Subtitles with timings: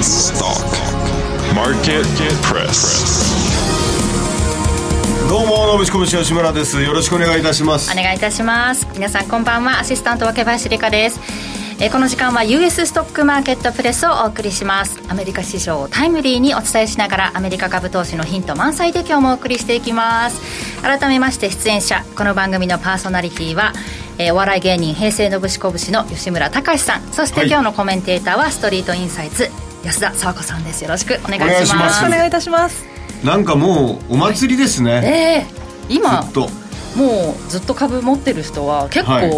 [0.00, 0.64] US Stock
[1.54, 2.06] Market
[2.42, 3.28] Press
[5.28, 6.80] どうも、野口コミ吉村です。
[6.80, 7.92] よろしくお願いいたします。
[7.92, 8.86] お願いいたします。
[8.94, 11.20] 皆さんこんばんは、アシスタント若林理香です。
[11.80, 23.72] えー、この時間は US ストックマーケットプレスをお送りしますアメリカ市場をタイムリーにお伝えしながらアメリカ株投資のヒント満載で今日もお送りしていきます改めまして出演者この番組のパーソナリティは
[24.18, 29.48] えー、お笑い芸人平成のぶしこぶしの吉村隆さんそして、今日のコメンテーターはストリートインサイツ
[29.84, 30.82] 安田佐和子さんです。
[30.82, 32.04] よろしくお願いします。
[32.04, 32.84] お願いいたします。
[33.24, 36.22] なんかもうお祭りですね、はい、えー、今
[36.96, 39.30] もうずっと株持ってる人は結構、はい、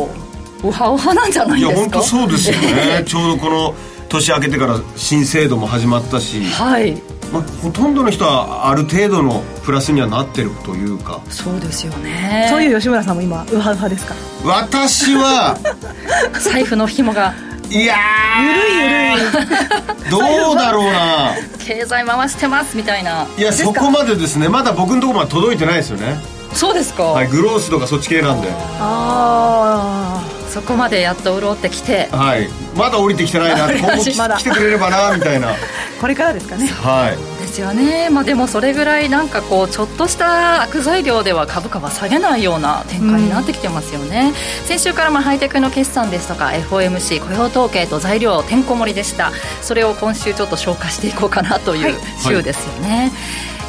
[0.64, 1.74] ウハウハなんじゃないですか？
[1.74, 3.04] いや本当そうですよね。
[3.06, 3.74] ちょうどこの
[4.08, 6.44] 年明けてから新制度も始まったし。
[6.44, 7.00] はい。
[7.32, 11.20] まあ、ほとんどの人はある程度のプラスにはなってるというか。
[11.30, 12.46] そうですよね。
[12.50, 14.14] そういう吉村さんも今ウハウハですか？
[14.44, 15.56] 私は
[16.38, 17.32] 財布の紐が
[17.72, 17.94] いや
[18.40, 20.10] ゆるいゆるい。
[20.10, 21.34] どうだろうな。
[21.58, 23.26] 経済回してますみたいな。
[23.36, 24.48] いやそこまでですね。
[24.48, 26.16] まだ僕のところまで届いてないですよね。
[26.52, 27.04] そうですか？
[27.04, 28.48] はいグロースとかそっち系なんで。
[28.50, 32.08] ああそこまでやっと潤ってきて。
[32.12, 32.48] はい。
[32.76, 33.72] まだ降りてきてないな。
[33.74, 35.48] 今後来てくれればなみたいな。
[36.00, 36.66] これからですかね。
[36.68, 44.34] はいですよね、まあ、でもそれぐらいなんかこうちょっとした悪材料では株価は下げないような展開になってきてますよね、うん、
[44.66, 49.32] 先週からまあハイテクの決算ですとか FOMC 雇用統計と材料てんこ盛りでした。
[49.60, 51.94] それを今週ちょっと消化していこうかなという
[52.26, 53.10] 週ですよね、はいはい、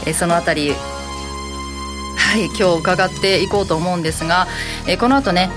[0.07, 4.47] えそのあたりはい今日伺っていこうと思うんですが、
[4.87, 5.49] えこの後ね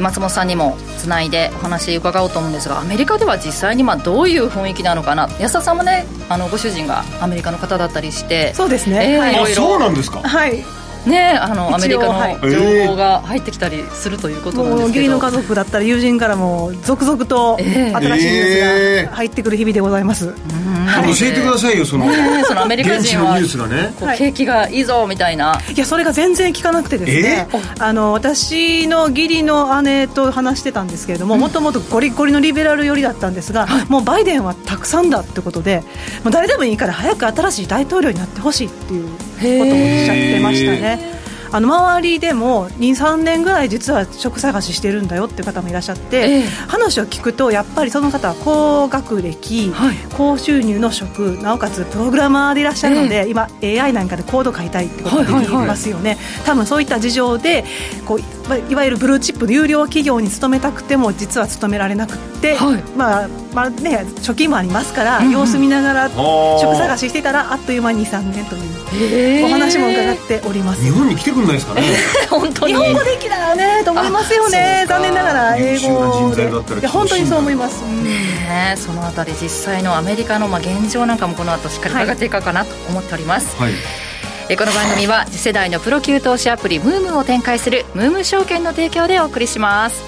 [0.00, 5.28] 松本さんにもつないでお話伺おうと思うんですがアメリカでは実際にまあどういう雰囲気なのかな？
[5.38, 10.20] 安田さんもねあのご主人がアメリカの方だったりしてそうですね、えー、はい、そうなんですか？
[10.20, 10.64] はい
[11.08, 23.94] ねあのアメリカの情報が入ってきたりするということなんですけど、義理の家族だったり友人からも続々と新しいニュースが入ってくる日々でございます、はい、教えてくださいよその,、ね、そのアメリカ人はニュースがね。
[24.16, 27.48] 景気がいいぞみたいな、いやそれが全然聞かなくてですね、
[27.78, 35.82] あの私の義理の姉と話してたんですけれどももともとゴリゴリのリベラル寄りだったんですが、もうバイデンはたくさんだってことで
[36.24, 41.16] もう誰でもいいから早く新しい大統領になってほしいっていうことをおっしゃってましたね。
[41.52, 57.64] あの周りでも23年ぐらい実は職探ししてるんだよっていう方もいらっしゃって、えー、話を聞くとやっぱりその方は高学歴、はい、高収入の職なおかつプログラマーでいらっしゃるので、えー、今 AI なんかでコード書いたいってことができますよね、はいはいはい、多分そういった事情で
[58.04, 58.35] こう
[58.70, 70.82] いわゆるブルーチップの有料企業に勤めたくても実は勤められなくて、はい、まあまあね、貯金もありますから、うん、様子見ながら職探ししてたらあっという間に23年というお話も伺っております。
[70.82, 71.82] 日本に来てくんないですかね。
[72.30, 72.74] 本当に。
[72.74, 74.84] 日本語できたらねと思いますよね。
[74.86, 76.34] 残念ながら英語。
[76.34, 84.05] でいや本当にそう思います、ねそのあたり実際のアメリカのまあ現状なんかもこの後しっかり伺っていこうかなと思っております、はい
[84.54, 90.00] この番組は次世代のプロ級投資アプリムームを展開するムーム証券の提供でお送りします。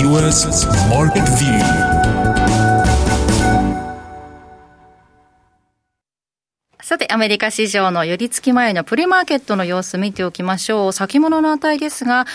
[0.00, 0.46] US
[0.88, 1.93] Market View
[6.84, 10.92] さて、アメリカ市場の寄り付き前のプレマーケットの様子見ておきましょう。
[10.92, 12.26] 先物の値ですが、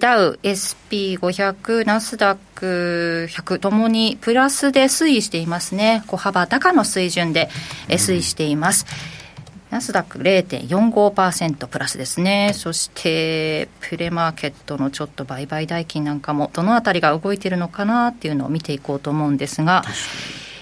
[0.00, 6.04] ダウ、SP500、ナスダック100ともにプラスで推移していますね。
[6.06, 7.50] 小幅高の水準で
[7.88, 8.86] 推移しています。
[9.68, 12.52] ナスダック0.45%プラスですね。
[12.54, 19.84] そして、プレマーケットのちょっと売買代金なんかも、どのあたりが動いているのかなっていうのを見ていこうと思うんですが。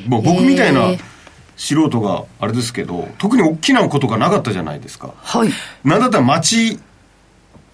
[0.05, 1.16] もう僕みたいな、えー
[1.57, 5.15] 素人があれですけど特に大きなことがなかったじゃないですか。
[5.17, 5.51] はい。
[5.85, 6.81] なんだったら待ち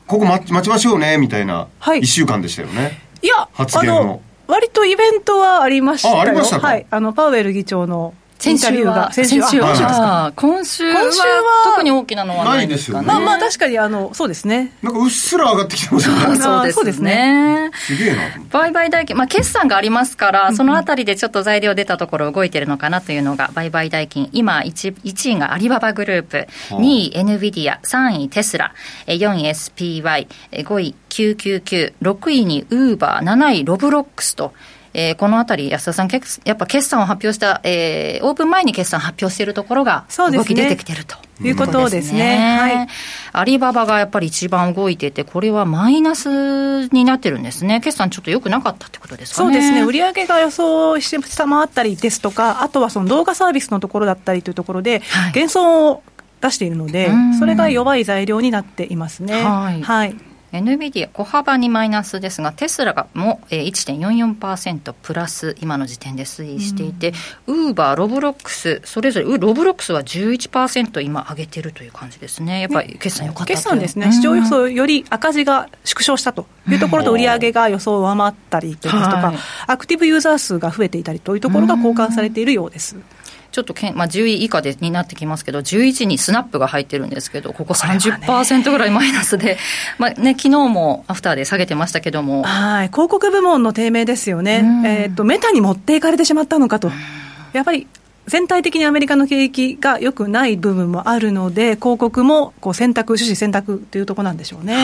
[0.07, 6.19] ここ待ちましょうねみたいな1週間でしたよね、はい、いや発言の割とイベントはありましたよ。
[6.19, 11.11] あありましたか、はい、あのパウエル議長の先週は、先週は、今週は
[11.65, 13.07] 特に大きなのはないですかね。
[13.07, 14.73] まあまあ確かにあの、そうですね。
[14.83, 16.37] なんかうっすら上がってきてますよね。
[16.73, 17.71] そうですね。
[17.87, 18.19] すげえな。
[18.51, 24.29] 売買代金、まあ決算がありますから、そのあたりでちょっと材料出たところ動いてるのかなというのが、売買代金。
[24.33, 28.73] 今1、1位がアリババグループ、2位 NVIDIA、3位テスラ、
[29.07, 34.53] 4位 SPY、5位999、6位にウーバー、7位ロブロックスと、
[34.95, 36.09] えー、このあたり、安田さん、
[36.45, 41.17] やっぱ決算を発表した、えー、オープン前に決算発表しているところが、動き出てきてると。
[41.43, 42.59] いうことですね。
[42.59, 42.89] はい。
[43.33, 47.81] アリババがやっぱり一番動いてて、これはマイナスになってるんですね。
[47.81, 49.47] 決算ちょっと良くなかったってことですかね。
[49.47, 49.83] そうですね。
[49.83, 56.03] 売上が予想して下回ったりですとか、あとはその動画サービスのところだったりというところで、はい、減損を
[56.41, 59.43] 出しているので、それが弱い材料になっていますね。
[59.43, 59.83] はい。
[59.83, 67.13] はい NVIDIA 小幅にマイナスですがテスラがも、えー、1.44%プラス今の時点で推移していて、
[67.47, 72.61] ウーバーロブロックスそれぞれロブロックスは11%今上げてるという感じですね。
[72.61, 82.97] やっぱり決算良かった決算ですね、市場予想より赤字が縮小したというところと売上が予想を上回ったりとか、はい、アクティブユーザー数が増えていたりというところが交換されているようです。
[83.53, 89.59] ちょっとけん、まあ、10位以下でになってきますけど、11にスナップが入ってるんですけど、ここ30%ぐらいマイナスで、
[89.99, 92.43] まあね、昨日もアフターで下げてましたけども。
[92.45, 94.65] はい、広告部門の低迷ですよね。
[94.87, 96.91] えっ、ー、と、メタに持っていかれてしまったのかと。
[97.53, 97.87] やっぱり
[98.27, 104.77] 全体的にアメリカの景気が良くない部分もあるので、広告もこう選択、趣旨選択というところなんでしょうね。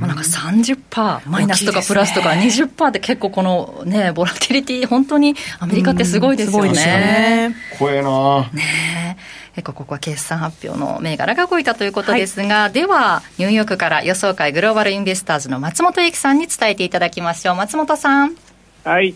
[0.00, 6.72] まあ、なんか30%マイナスとかプラスとか20%って結構このねボラティリティ本当にアメリカってすごいですよね。
[6.72, 7.56] ね。
[7.78, 8.50] 怖えな。
[8.52, 9.16] ね
[9.54, 17.56] 結構ここは決算発表の銘柄が動いたということですが、はい、ではニューヨークから予想会グローバルインベスターズの松本英樹さんに伝えていただきましょう。
[17.56, 18.36] 松本さん。
[18.84, 19.14] はい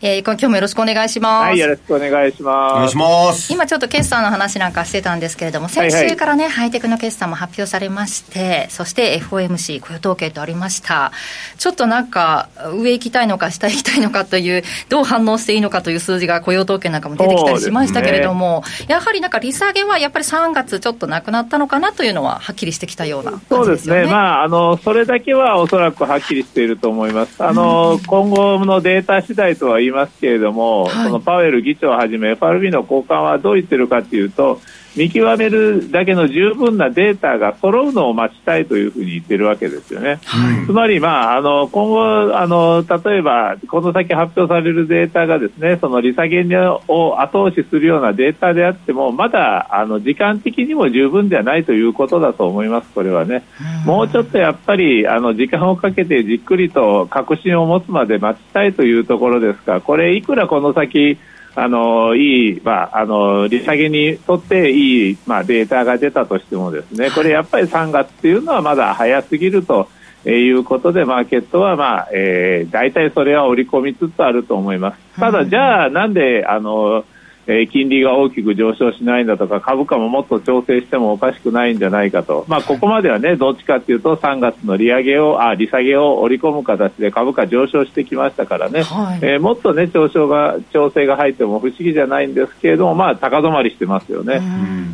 [0.00, 1.44] えー、今日もよろしくお願いします。
[1.46, 2.72] はい、よろしくお願いします。
[2.72, 3.52] お願いします。
[3.52, 11.10] 今ちょっと決算の話なんかしてたんですけれども、先週からね、はいはい、ハイテクの決算も発表されまして、そして FOMC 雇用統計とありました。
[11.58, 24.06] ちょっとなんか、上行きたいのか下行きたいのかという、どう反応していいのかという数字が雇用統計なんかも出てきたりしましたけれども、ね、やはりなんか利下げはやっぱり3月ちょっとなくなったのかなというのははっきりしてきたような、ね、そうですね。
[24.06, 27.42] まあ、あの、それだけはおそらくはっきりしていると思います。
[27.42, 34.60] あの、うん、今後のデータ次第とは言いますけれども、はい、そのパウエル議長をはじめ FRB の高官はどう言ってるかというと
[34.98, 40.18] 見極めるだけの十分なデータが揃うのを待ちたいというふうに言ってるわけですよね。
[40.24, 46.44] はい、つまり、まあ、あの今後あの、例えばこの先発表されるデータがですねその利下げ
[46.88, 53.44] を後押しするようなデータであってもまだあの時間的にも十分ではないということだと思います、これはね。
[53.86, 61.18] もうちょっとやっぱりあの時間をかけてじっくりと確信を持つまで待ちたいというところですがこれ、いくらこの先
[61.60, 69.88] あのいい、まあ、あの利下げにとっていい、まあ、データが出たとしてもですねこれやっぱり3月っていうのはまだ早すぎると
[70.24, 74.98] いうことでマーケットは、まあえー、大体それは織り込みつつあると思います。
[75.18, 77.04] ただ、じゃあなんであの
[77.48, 94.42] えー、金利が大きく上昇しないんだとか株価ももっと調整してもおかしくないんじゃないかと、まあ、ここまではねどっちかというと3月の利上げをあ利下げを織り込む形で株価上昇してきましたからね、はい、えー、もっとね調整が調整が入っても不思議じゃないんですけれども、まあ、高止まりしてますよね、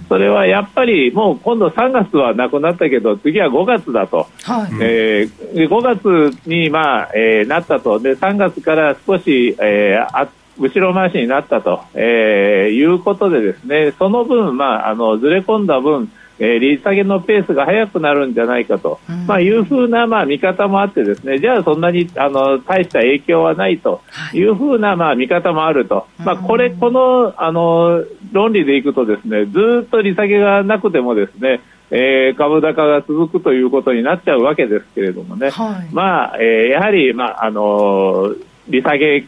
[0.09, 7.99] それはやっぱりもう今度3月はなくなったけど次は5月だと、はい、えー、5月に、まあえー、なったと。
[7.99, 10.29] で3月から少し、えー、あ
[10.59, 24.03] 後ろ回しになったと、えー、いうことでですねその分、まあ、あのずれ込んだ分えー、利下げのペースが速くなるんじゃないかと、うん、まあ、いうふうな、まあ、見方もあってですねじゃあそんなにあの大した影響はないと
[24.33, 24.43] い。
[24.45, 31.61] うふうな、まあ、見方もあると、まあ、これこのあの論理でいくとですねずっと利下げがなくてもですね
[31.91, 38.35] えー、株高が続くということになっちゃうわけですけれどもね、はい、まあ、えー、やはり、まああの
[38.69, 39.27] 利下げ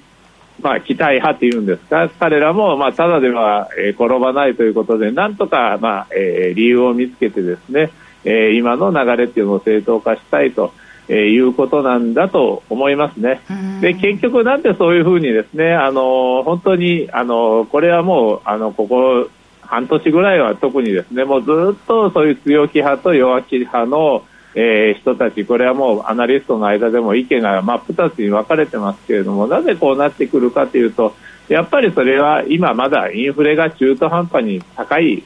[0.60, 7.90] まあ、期待派というんですか、彼らも、まあ、ただでは、えー、転ばないということで、なんとか、まあえー、理由を見つけてですね、
[8.24, 10.72] えー、今の流れっていうのを正当化したいと。
[11.08, 13.40] えー、いうことなんだと思いますね。
[13.80, 19.28] で結局、なんでそういうふうにですね、あの本当にあのこれはもうあのここ
[19.60, 24.24] 半年ぐらいは特にですね、もうずっとそういう強気派と弱気派の
[24.58, 31.14] えー、人たち、これはもうアナリストの間でも意見が真っ二つに分かれてますけれども、なぜこうなってくるかというと、
[31.48, 35.22] やっぱりそれは今まだインフレが中途半端に高い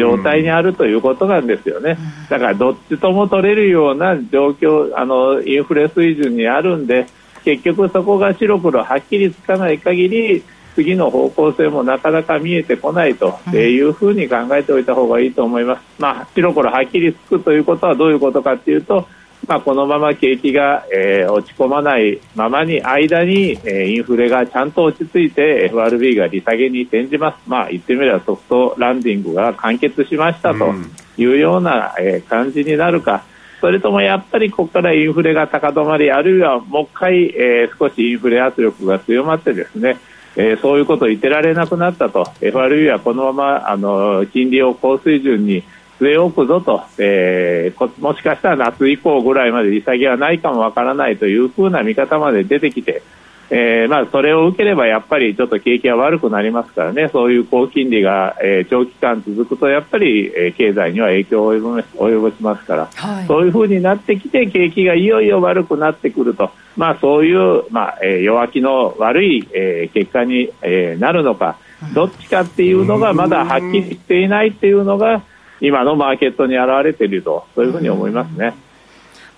[0.00, 1.98] 状態にあるということなんですよね。
[2.30, 7.06] だからどっちとも取れるような状況、あの、インフレ水準にあるんで、
[7.44, 10.42] 結局そこが白黒はっきりつかない限り、
[10.74, 15.82] 次の方向性もなかなか見えてこないというふうに考えておいた方がいいと思います。
[15.98, 19.06] まあ、白黒はっきりつくということはどういうことかというと、
[19.46, 30.72] まあ、このまま景気が、えー、落ち込まないままに間に、えー、インフレがちゃんと落ち着いて FRB が利下げに転じます、まあ、言ってみればソフトランディングが完結しましたと
[31.18, 33.24] いうような、えー、感じになるか。
[33.60, 39.96] それともやっぱりここからインフレが高止まりあるいはもう一回、えー、少しインフレ圧力が強まってですね
[40.36, 42.26] えー、そういうことを言ってられなくなったと。
[42.40, 45.62] FRB はこのままあの金利を高水準に
[46.00, 53.02] 据え置くぞと、えー、もしかしたら夏以降ぐらいまで利下げはないかもわからないというふうな見方まで出てきて
[53.50, 57.08] えーまあ、それを受ければやっぱりちょっと景気が悪くなりますからね。
[57.12, 71.56] そういう高金利が、えー、長期間続くとやっぱり、えー、経済には影響を及ぼ及ぼしますから、はい、そういうふうになってきて景気がいよいよ悪くなってくると、まあ、そういう、まあえー、弱気の悪い、えー、結果に、えー、なるのか。
[71.92, 75.22] どっちかっていうのがまだはっきりしていないっていうのが
[75.60, 78.54] 今のマーケットに表れているとそういうふうに思いますね。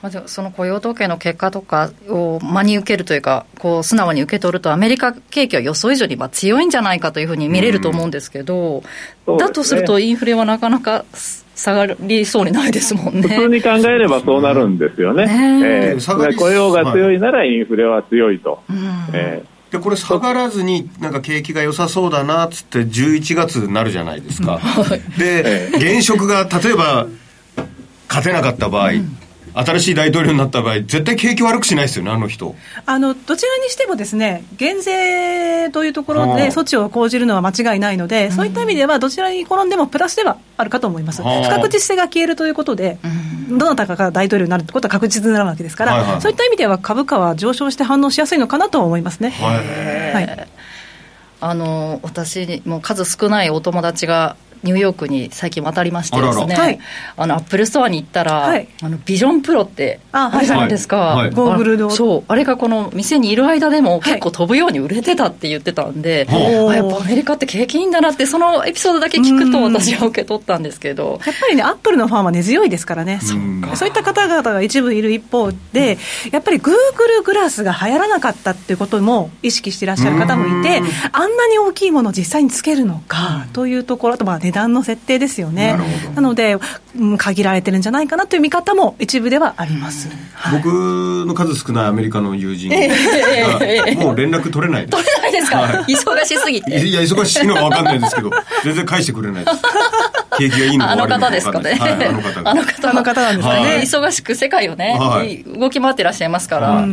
[0.07, 8.85] まずその雇用統計の結果とかを真に受けるというか、こう素直に受け取ると、アメリカ景気は予想以上に強いんじゃないかというふうに見れると思うんですけど、
[9.27, 11.05] うんね、だとすると、インフレはなかなか
[11.57, 13.23] 下がりそうにないですもんね。
[13.23, 15.27] 普通に考えればそうなるんですよね。
[15.27, 15.91] ね。
[15.91, 18.63] えー、雇用が強いならインフレは強いと。
[18.71, 18.77] うん、
[19.13, 24.61] えーでこれ下がらずになんか景気が良さそうだなっつって11月になるじゃないですか、
[25.19, 27.09] で現職が例えば
[28.09, 29.19] 勝てなかった場合、うん
[29.57, 32.55] 新しい大統領になった場合、絶対景気悪くしないですよね、あの人。
[32.85, 42.99] あのどちらにしても、ですね減税というところで措置を講じるのは間違いないので、そういった意味では、どちらに転んでもプラスではあるかと思います、不確実性が消えるということで、
[43.49, 49.31] どなたかが大統領になるということは確実になるわけですから、はいはい、そういった意味では株価は上昇して反応しやすいのかなと思いますね。
[49.31, 50.49] はい、はい。
[51.39, 56.79] あの私も数少ないお友達がニューヨークに最近渡りましてですね、あらら
[57.17, 61.27] あのアップルストアに行ったら、はい、あのビジョンプロってあるじゃないですか、はい。
[61.27, 62.25] はい、ゴーグルのそう。
[62.29, 71.21] あれがこの店にいる間でも結構飛ぶように売れてたって言ってたんで、はい、あやっぱアメリカって景気いいんだなってそのエピソードだけ聞くと私は受け取ったんですけど。
[71.27, 73.21] やっぱりねアップルのファンは根強いですからね。
[73.23, 75.99] そうそういった方々が一部いる一方で
[76.33, 80.83] やっぱりグーグルグラスが流行らなかったっていうことも意識していらっしゃる方もいて
[81.13, 85.77] あんなに大きいものを実際につけるのかというところあとまあ値段の設定ですですよね。
[86.15, 86.57] なので、
[86.99, 90.09] うん、限られてるんじゃないかなという見方も一部ではあります。
[90.35, 90.67] はい、僕
[91.27, 92.77] の数少ないアメリカの友人が、
[94.03, 96.87] もう連絡取れない取れないですか、はい、忙しすぎて。
[96.87, 98.31] いや、忙しいのは分かんないですけど、
[98.65, 99.59] 全然返してくれないです。
[100.39, 101.75] 景気がいいのかあの方ですかね。
[101.75, 102.51] はい、あの方。
[102.51, 103.23] あの方。
[103.23, 103.99] なんですね。
[104.01, 104.99] 忙しく世界をね、
[105.59, 106.87] 動き回ってらっしゃいますから。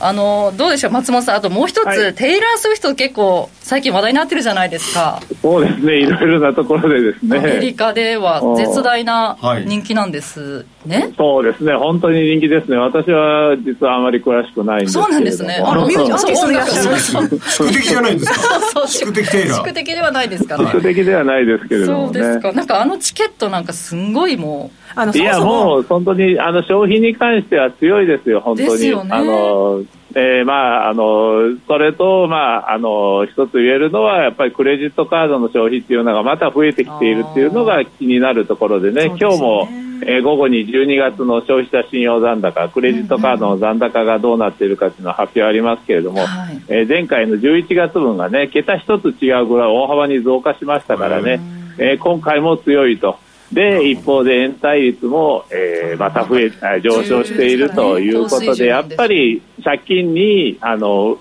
[0.00, 5.20] あのどうでしょう、松本さん、あともう一つ、はい、テイラー・スウィフト、結構、最近話題になってるじゃないですか。
[5.42, 7.38] そうですね、いろいろなところでですね。
[7.38, 11.12] アメリカでは絶大な人気なんですね。
[11.16, 12.78] そうですね、本当に人気ですね。
[12.78, 15.62] 私は実はあまり詳しくないんですけそうなんですね。
[15.64, 18.60] あのミュージアーティストでいらっしゃる宿敵じゃないんですか。
[18.72, 19.54] そう宿敵テイラー。
[19.56, 20.66] 宿敵ではないですかね。
[20.72, 22.52] 宿敵ではないですけれども、ね、そうですか。
[22.52, 24.79] なんかあのチケットなんかすんごいもう。
[24.94, 28.90] あのいやもう本当にあの消費に関しては強いですよ、本当に。
[28.90, 28.94] ね。
[29.10, 29.82] あの
[30.12, 39.16] えー、まあ、あの、それと、まあ、あの、一つ言えるのは、やっぱりクレジットカードの消費っていうのがまた増えてきているっていうのが気になるところでね、でね。
[39.20, 39.68] 今日も、
[40.02, 51.40] えー、午後に12月の消費者信用残高、クレジットカードの残高がどうなっているかっていうのは発表ありますけれども、はい、えー、前回の11月分がね、桁一つ違うぐらい大幅に増加しましたからね、
[51.78, 53.18] えー、今回も強いと。
[53.52, 61.18] で一方で延滞率も、えー、また増え上昇しているということで、やっぱり借金にあの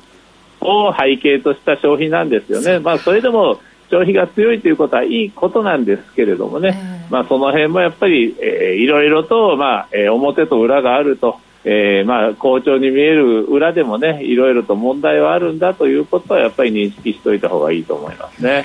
[0.61, 3.59] を背景とした消費なんですよね、まあ、それでも
[3.89, 11.39] 消費が強いということはいいことなんですけれどもね、まあ、その辺もやっぱり、えー、いろいろと、まあえー、表と裏があると。
[11.65, 18.63] えーまあ、好調に見える裏でもねいろいろと問題はあるんだということはやっぱり認識しておいた方がいいと思いますね。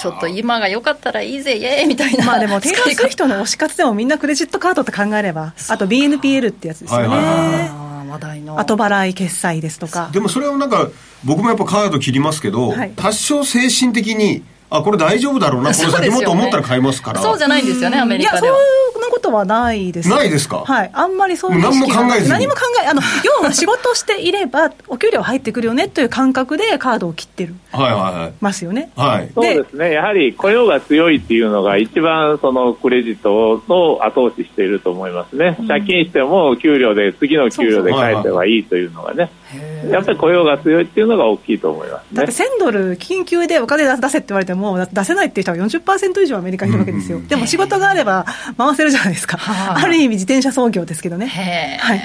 [0.00, 2.24] ちょっと今が良かったらいいぜ、イエーイみたいな。
[2.24, 7.84] まあでも、テイラー・スウィフトの推し活でもみんなクレジットカードって考えれば、あと BNPL ってやつですよね。
[8.14, 8.58] 話題の。
[8.58, 10.10] 後払い決済ですとか。
[10.12, 10.88] でもそれはなんか
[11.24, 14.44] 僕もやっぱカード切りますけど、はい、多少精神的に
[14.78, 15.72] あこれ大丈夫だろうな。
[15.72, 17.20] この先もと思ったら買いますから。
[17.20, 18.58] そうじゃないんですよねアメリカでは。
[19.04, 20.64] なことはないです、ないですか？
[20.64, 27.54] はいあんまりそういう何も考えず何も考え あの要は仕事をしていればお給料入ってくるよねという感覚でカードを切ってる。
[27.72, 28.32] はいはいはい。
[28.40, 28.90] ますよね。
[28.96, 29.30] はい。
[29.34, 29.92] そうですね。
[29.92, 39.30] やはり雇用が強いっていうのが一番そのクレジットを後押ししていると思いますね、うん、借金しても給料で次の給料で返せばいいというのがね
[39.90, 48.24] やっぱり雇用が強いっていうのが大きいと思います、ね、だって1000ドル緊急でお金出せって言われても出せないっていう人は40%以上アメリカにいるわけですよ、でも仕事があれば
[48.56, 49.86] 回せるじゃないですか、あ。
[49.86, 51.26] る意味自転車操業ですけどね、
[51.80, 52.02] はい、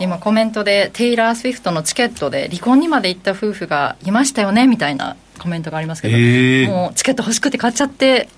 [0.00, 8.28] 今コメントでテイラー・スウィフトのチケットで離婚にまで行った夫婦がいましたよねみたいなコメントがありますけど、もうチケット欲しくて買っちゃって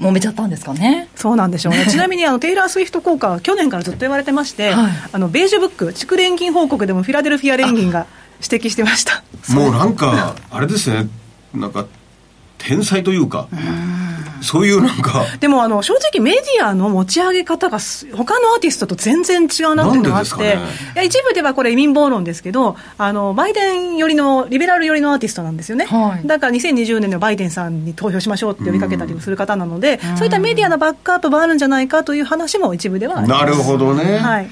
[0.00, 1.08] 揉めちゃったんですかね？
[1.14, 1.86] そうなんでしょうね。
[1.90, 8.06] ちなみにあのテイラー・スウィフト効果は去年からずっと言われてまして、はい、あのベージュブック地区連銀報告でもフィラデルフィア連銀が
[8.42, 9.22] 指摘してました。
[9.48, 11.06] もうなんかあれですね。
[11.54, 11.86] なんか
[12.60, 13.48] 天才というか
[14.42, 15.24] そういうなんか。
[15.38, 20.58] でもあの正直メディアの持ち上げ方が他のアーティストと全然違うなっていうのがあって、ね、
[20.94, 25.86] いや一部ではこれ移民暴論ですけど、あのバイデン寄りのリベラル寄りのアーティストなんですよね。
[25.86, 33.44] はい、だから2020年のバイデンさんに投票しましょうって呼びかけたりもする方なので、そういったメディアのバックアップもあるんじゃないかという話も一部ではあります。
[33.44, 34.18] なるほどね。
[34.18, 34.50] はい。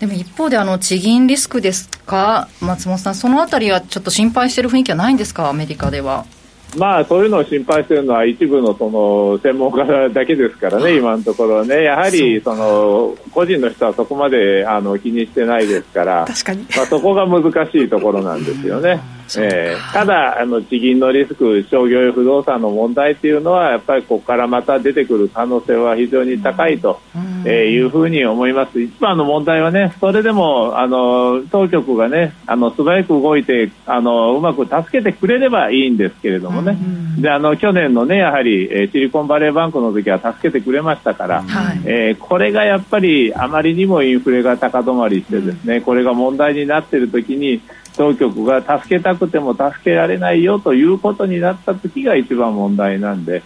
[0.00, 6.26] でも一方であの地銀リスクですか、松本さん、そのあたりはちょっと心配している雰囲気はないんですか、アメリカでは。
[6.76, 16.66] まあ、そういうのを心配しているのは一部のその専門家だけですからね、今のところね、やはりその個人の人はそこまであの気にしてないですから、確かに。
[16.76, 19.00] まあ、そこが難しいところなんですよね。
[19.36, 27.00] えー、ただあの、地銀のリスク、商業不動産の問題っていうのは、やっぱりここからまた出てくる可能性は非常に高いと、
[27.44, 28.80] えー、いうふうに思います。
[28.80, 36.76] 一番の問題はね、それでもあの当局がね、あの素早く動いてあの、うまく助けてくれればいいんですけれどもね、
[37.18, 47.60] であの去年のね、やはり、えー、シリコンバレーバンクの時は助けてくれましたから、はい、えー、これがやっぱりあまりにもインフレが高止まりしてですね、これが問題になっている時に、
[47.96, 53.42] 当局が助けたくても助けられないよということになった時が一番問題なんで、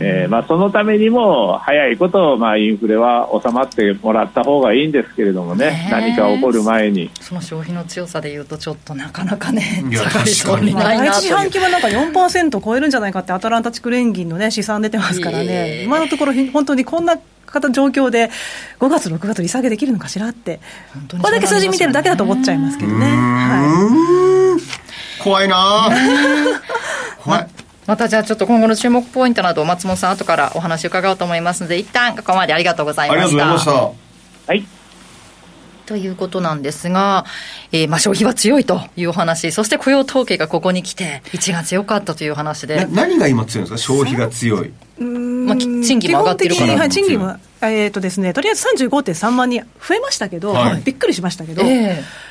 [0.00, 7.10] えー、まあ、そのためにも早いことまあ、インフレは収まってもらった方がいいんですけれどもね、ね何か起こる前に。
[7.20, 15.82] その消費の強さでいうとちょっとなかなかね下がりそうにないな第一四半期はなんか4%超えるんじゃないかってアトランタ地区連銀の、ね、試算出てますからね。
[15.84, 17.18] 今のところ本当にこんな
[17.52, 18.30] 方状況で
[18.80, 20.60] 5月6月利下げできるのかしらって
[21.20, 24.58] これだけ数字見てるだけだと思っちゃいますけどね、は
[25.20, 25.90] い、怖いな。
[27.22, 27.48] 怖い。
[27.86, 33.24] またじゃあちょっと今後の注目ポイントなど松本さん後からお話伺おうと思いますので一旦ここまでありがとうございました。
[33.24, 33.96] ありがとうございまし
[34.46, 34.52] た。
[34.52, 34.78] はい。
[35.88, 37.24] ということなんですが、
[37.72, 42.86] えー、まあ消費は強いというお話、そして雇用統計がここに来て、1月良かったという話で。
[42.90, 44.72] 何が今強いんですか、消費が強い。
[45.48, 46.76] まあ、賃金も上がってるから。
[46.76, 52.27] はい、賃金は、えっ、ー、とですね、とりあえず35.3万人増えましたけど、はい、びっくりしましたけど、えー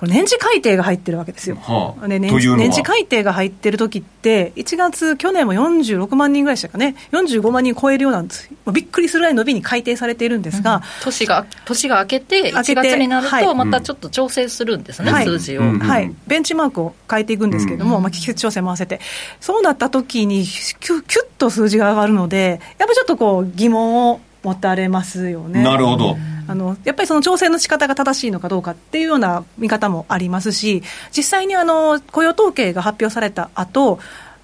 [0.00, 1.58] これ年次改定が入ってるわけですよ。
[1.60, 19.00] はあ、年年次改定が入ってる時って、1月、去年も46万人ぐらいでしたかね、45万人超えるようなんです、びっくりするぐらい伸びに改定されているんですが、うん、年が年が明けて、1月になると、またちょっと調整するんですね、はい、数字を、はい、ベンチマークを変えていくんですけれども、うん、まあ、季節調整も合わせて、
[19.38, 25.62] そうなった時にキュ、キュッと数字が上がるので、やっぱちょっとこう疑問を持たれますよね。
[25.62, 26.16] なるほど。
[26.50, 30.82] あのやっぱりその調整の仕方が正しいのかどうかっていうような見方もありますし、
[31.16, 34.00] 実際にあの雇用統計が発表された後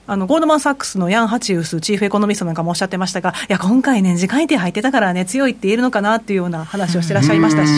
[0.08, 7.72] あのゴールドマン・サックスのヤン・ハチウスチーフエコノミストなんかもおっしゃってましたが、いや、今回ね、次回定入ってたからね、強いって言えるのかなっていうような話をしてらっしゃいましたし、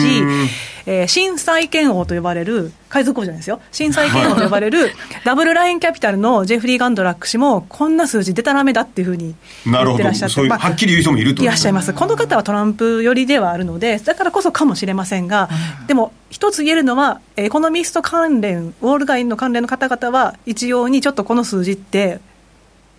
[0.85, 4.91] えー、震災権王と呼ばれる、海賊王じゃないですよ、震災権王と呼ばれる、
[5.25, 9.33] ダブルラインキャピタルのジェフリー・ガンドラック氏も、こんな数字出たらめだっていうふうに
[9.65, 15.49] 言ってらっしゃって、まあ、はっきり言う人もいるといらっしゃいます、この方はトランプ寄りではあるので、だからこそかもしれませんが、
[15.87, 22.19] でも、一つ言えるのは、エコノミスト関連、ウォール街の関連の方々は、一様にちょっとこの数字って、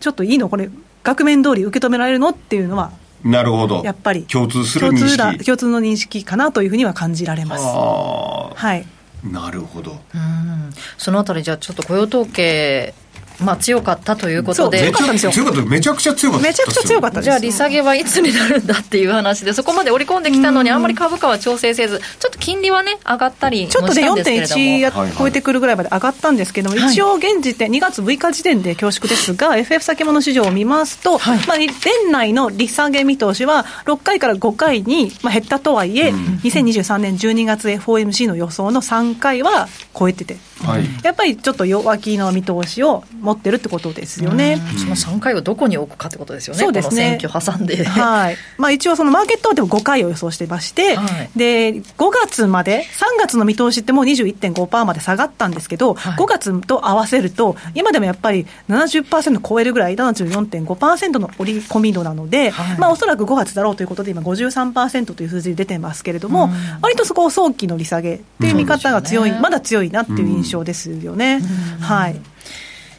[0.00, 0.48] ちょっといいの？
[0.48, 0.70] これ
[1.02, 2.30] 額面通り受け止められるの？
[2.30, 2.90] っていうのは
[3.22, 3.82] なるほど。
[3.84, 5.16] やっぱり共通する認識。
[5.18, 7.64] 共通共通の認識かなというふうには感じられます。
[7.64, 8.86] はい。
[9.22, 9.92] なるほど。
[9.92, 10.70] うん。
[10.96, 12.94] そのあたりじゃあちょっと雇用統計
[13.42, 15.62] まあ、強かったということで、強かった。
[15.64, 17.22] めちゃくちゃ強かっためちゃくちゃ強かった。
[17.22, 25.80] じゃあ、利下げはいつになるんだっていう話で、そこまで織り込んできたのに、あんまり株価は調整せず、ちょっと金利はね、上がったりちょっとね、4.1超えてくるぐらい。
[25.80, 31.72] まで上がったんですけども、はい、一応、現時点、2月6日時点で恐縮ですが、FF 先物市場を見ますと、はい、まあ、年
[32.10, 35.98] 内の利下げ見通しは、6回から5回に、まあ、減ったとはい。
[35.98, 44.60] え、うん、2023年12月 FOMC の予想の3回は超えてて、はい、やっぱりちょっと弱気の見通しを持ってるってことですよね。
[44.78, 47.18] その3回をどこに置くかってことですよね、そうですね。
[47.20, 47.84] 選挙挟んで。
[47.84, 48.36] はい。
[48.58, 51.82] まあ、一応、そのマーケットはでも5回を予想してまして、はい、で5
[52.26, 62.78] 月まで、3月の見通しってもう21.5%まで下がったんですけど、はい、5月と合わせると、今でもやっぱり70%超えるぐらい、74.5%の織り込み度なので、はい。
[62.78, 66.50] まあ、おそらく5月だろうということで、今53%という数字出てますけれども、
[66.82, 71.40] 割とそこを早期の利下げっていう見方が強い、ね、まだ強いなっていう印象ですよね。
[71.80, 72.20] はい。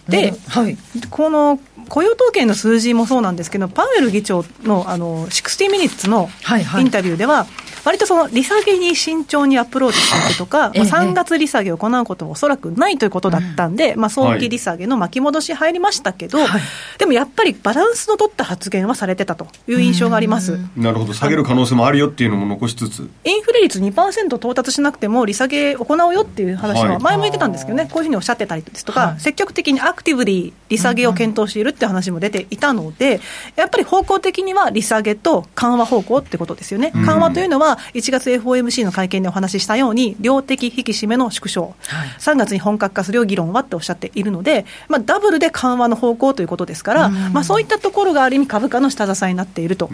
[0.09, 0.77] で、はい、
[1.09, 6.29] この雇用統計の数字もそうなんですけど、パウエル議長のあの60ミニッツの
[6.79, 16.39] インタビューでは、はいはい割とその利下げに慎重にアプローチしていくとか、まあ、3月利下げを行うことはおそらくないということだったんで、まあ、早期利下げの巻き戻し入りましたけど、
[16.97, 20.59] でもやっぱりバランスの取った発言はされてたという印象があります。
[20.75, 23.09] なるほど、下げる可能性もあるよっていうのも残しつつ。
[23.23, 33.19] インフレ率2%到達しなくても利下げ行うよっていう話は前も言ってたんですけどね、こういうふうにおっしゃってたりですとか、積極的にアクティブリ利下げを検討しているって話も出ていたので、
[33.55, 36.91] やっぱり方向的には利下げと緩和方向ってことですよね。
[37.05, 49.89] 緩和というのは、1月 FOMC の会見でお話ししたように、量的引き締めの縮小、はい、3月に本格化するよ議論はっておっしゃっているので、まあ、ダブルで緩和の方向ということですから、まあ、そういったところがある意味、株価の下支えになっていると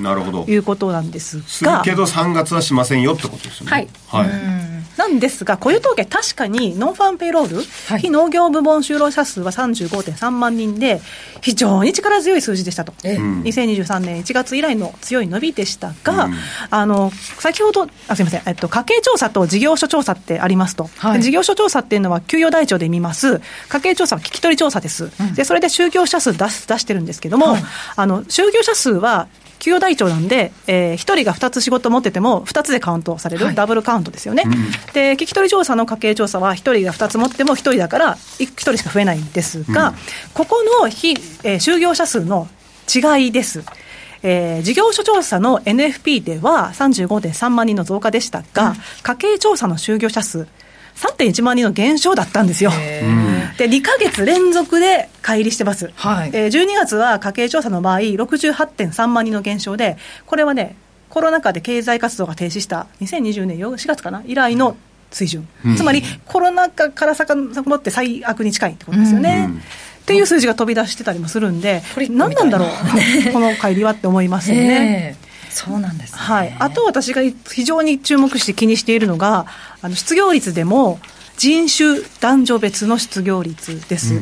[0.48, 1.44] いうことなんですが。
[1.48, 3.72] するけど、3月はしませんよってことですね。
[3.72, 4.78] はい、はい。
[4.98, 11.02] なんですが、雇用統計、確かにノンファンペイロール、はい、非農業部門就労者数は35.3万人で、
[11.42, 16.34] 非常に力強い数字でしたと、えー、2023年1月以来の強い伸びでしたが、うん、
[16.72, 17.67] あの先ほど、
[18.08, 27.64] あすみません、えっと、家計調査と事業所調査ってありますと、はい、事業所調査っていうのは、給与台帳で見ます、家計調査は聞き取り調査です、うん、でそれで就業者数出す出してるんですけども、はい、
[27.96, 29.28] あの就業者数は
[29.60, 34.54] 給与台帳なんで、えー、1人が2つ仕事持ってても、2つでカウントされる、はい、ダブルカウントですよね、うん、
[34.94, 39.96] で聞き取り調査の家計調査は、1人が2つ持っても1人だから、1人しか増えないんですが、うん、
[40.34, 41.12] ここの非、
[41.44, 42.48] えー、就業者数の
[42.94, 43.64] 違いです。
[44.24, 50.48] えー、事業所調査の NFP では35.3万人の増加でしたが、うん、家計調査の就業者数、
[50.96, 52.72] 3.1万人の減少だったんですよ。
[53.58, 55.92] で、2か月連続で乖離してます。
[55.96, 60.76] はい、えー、12月は家計調査の場合、68.3万人の減少で、これはね、
[61.10, 64.76] コロナ禍で経済活動が停止した2020年4月かな以来の
[65.12, 69.48] 水準、うん、つまりコロナ禍からさかのって最悪に近いってことですよね。
[69.50, 69.62] うん
[70.08, 72.70] っていう数字が飛び出してたりもするんで、何なんだろう、
[73.34, 75.16] この乖離はって思いますよね。
[75.20, 79.48] えーそうなんです、ね、はい、あと私が非常に注目して気にしているのが、
[79.82, 81.00] あの失業率でも、
[81.36, 84.22] 人種、男女別の失業率です。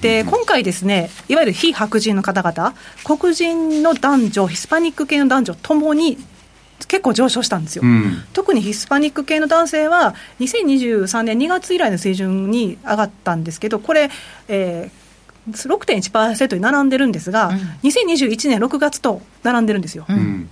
[0.00, 6.18] で、今回ですね、いわゆる非白人の方々、黒人の男女、ヒスパニック系の男女ともに
[6.86, 14.08] 結構上昇したんですよ、うん、特にヒスパニック系の男性は、2023年2月以来の水準に上がったんですけど、これ、
[14.46, 15.05] えー
[15.50, 17.56] 6.1%に並んでるんですが、うん、
[17.88, 20.06] 2021年6月と並んでるんですよ。
[20.08, 20.48] うん。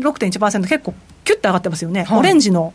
[0.00, 2.74] 6.1%結構キュッて上がってますよね、はい、オレンジの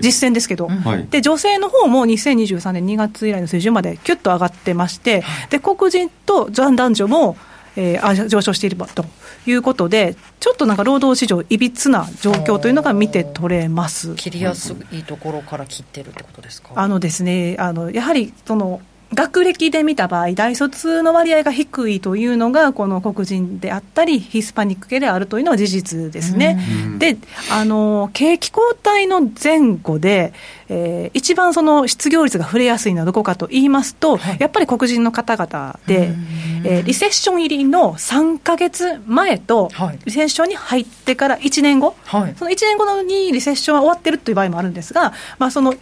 [0.00, 7.36] 実践ですけど、はい、で女性の方も2023年2月以来の水準までキュッと上がってまして、で黒人と男女も、
[7.76, 9.04] えー、上昇していると
[9.46, 14.14] いうことで、ちょっとなんか労働市場、いびつな状況というのが見て取れます。
[14.16, 16.72] 切りやすいところから切ってるってことですか？
[16.74, 18.80] あのですねあのやはりその
[19.12, 26.60] 学歴で見た場合、大卒の割合が低いというのが、この黒人であったり、ヒスパニック系であるというのは事実ですね。
[26.98, 27.16] で、
[27.50, 30.32] あの、景気後退の前後で、
[30.68, 36.14] えー、一番その失業率が触れやすいのはどこかと言いますと、はい、やっぱり黒人の方々で、
[36.62, 45.74] えー、リセッション入りの3か月前と、はい、リセッションに入ってから1年後、はい、その1年後にリセッションは終わってるという場合もあるんですが、まあ、その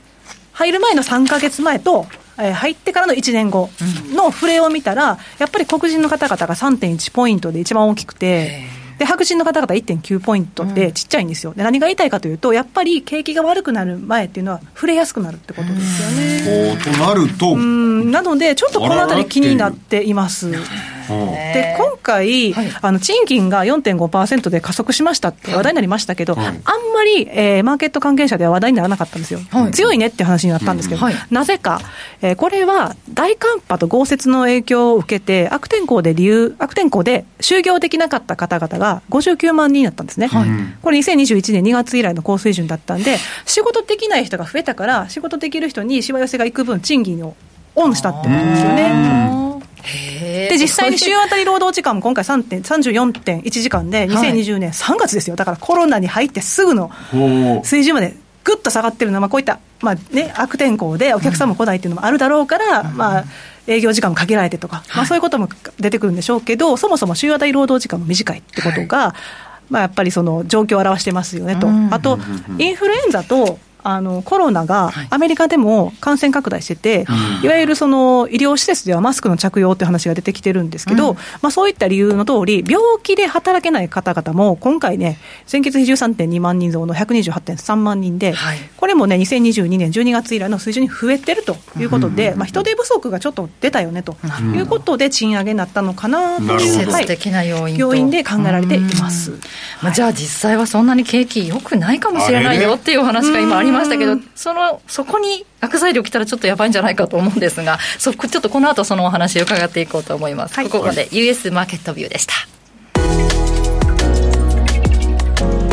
[0.52, 2.06] 入る前の3か月前と、
[2.38, 3.70] えー、入ってからの1年後
[4.14, 8.64] の触れを見たら、やっぱり黒人の方々が3.1ポイントで一番大きくて、
[8.98, 16.78] で白人の方々1.9ポイントってちっちゃいんですよ、で何が言いたいかというと、やっぱり景気が悪くなる前っていうのは、触れやすくなるってことですよね。
[16.82, 18.10] となるとうん。
[18.10, 20.50] なので、ちょっとこのあたり気になっています。
[21.08, 26.54] で今回、はい、あの賃金が4.5%で加速しましたって話題になりましたけど、はい、あん
[26.94, 31.80] まり、えー、マーケット関係者では話題にならなかったんですよ、はい、強いねって話になったんですけど、なぜか、
[32.20, 40.28] えー、これは大寒波と豪雪の影響を受けて、悪天候で理由、悪天候で就業できなかった方々が59万人だったんですね、
[40.82, 47.36] これ、2021年2月以来の高水準だったんで、仕事できない人が増えたから、仕事できる人にしわ寄せがいく分、賃金を
[47.74, 49.48] オンしたってことですよね。
[50.50, 56.90] で実際に週当たり労働時間も今回34.1時間で、2020年3月ですよ、だからコロナに入ってすぐの
[57.64, 63.24] 水準までぐっと下がってるのは、まあ、こういった、まあね、悪天候でお客さんも来ないっていうのもあるだろうから、まあ、
[63.68, 69.14] 営業時間も限られてとか、まあ、そういうことも出てくるんでしょうけど、そもそも週当たり労働時間も短いってことが、
[69.68, 72.18] まあ、やっぱりその状況を表してますよねと、あと、
[72.58, 94.16] インフルエンザとあのコロナがアメリカでも感染拡大してて、はい、いわゆるその医療施設ではマスクの着用という話が出てきてるんですけど、うん、まあ、そういった理由の通り、病気で働けない方々も、今回ね、先月比13.2万人増の128.3万人で、はい、これもね、2022年12月以来の水準に増えてるということで、うん、まあ、人手不足がちょっと出たよねと
[94.54, 97.00] いうことで、賃上げになったのかなという、は
[97.68, 99.32] い、要因で考えられています、
[99.82, 110.54] まあ、じゃあ、実際はそんなに景気良くないかもしれないよっていうお話が今ありましたけど、そのそこに悪材料来たらちょっとやばいんじゃないかと思うんですが、そちょっとこの後そのお話伺っていこうと思います。
[110.54, 112.34] はい、ここまで US マーケットビューでした。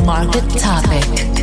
[0.05, 1.35] マーケットトピック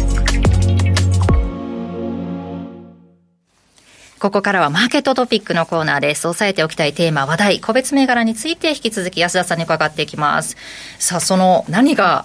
[4.23, 6.29] ここからはマーケットトピックのコーナーです。
[6.29, 10.57] 押さえておきたいテーマ、話題、個別銘柄について引き続き安田さんに伺っていきます。
[11.01, 12.25] さあ、その何が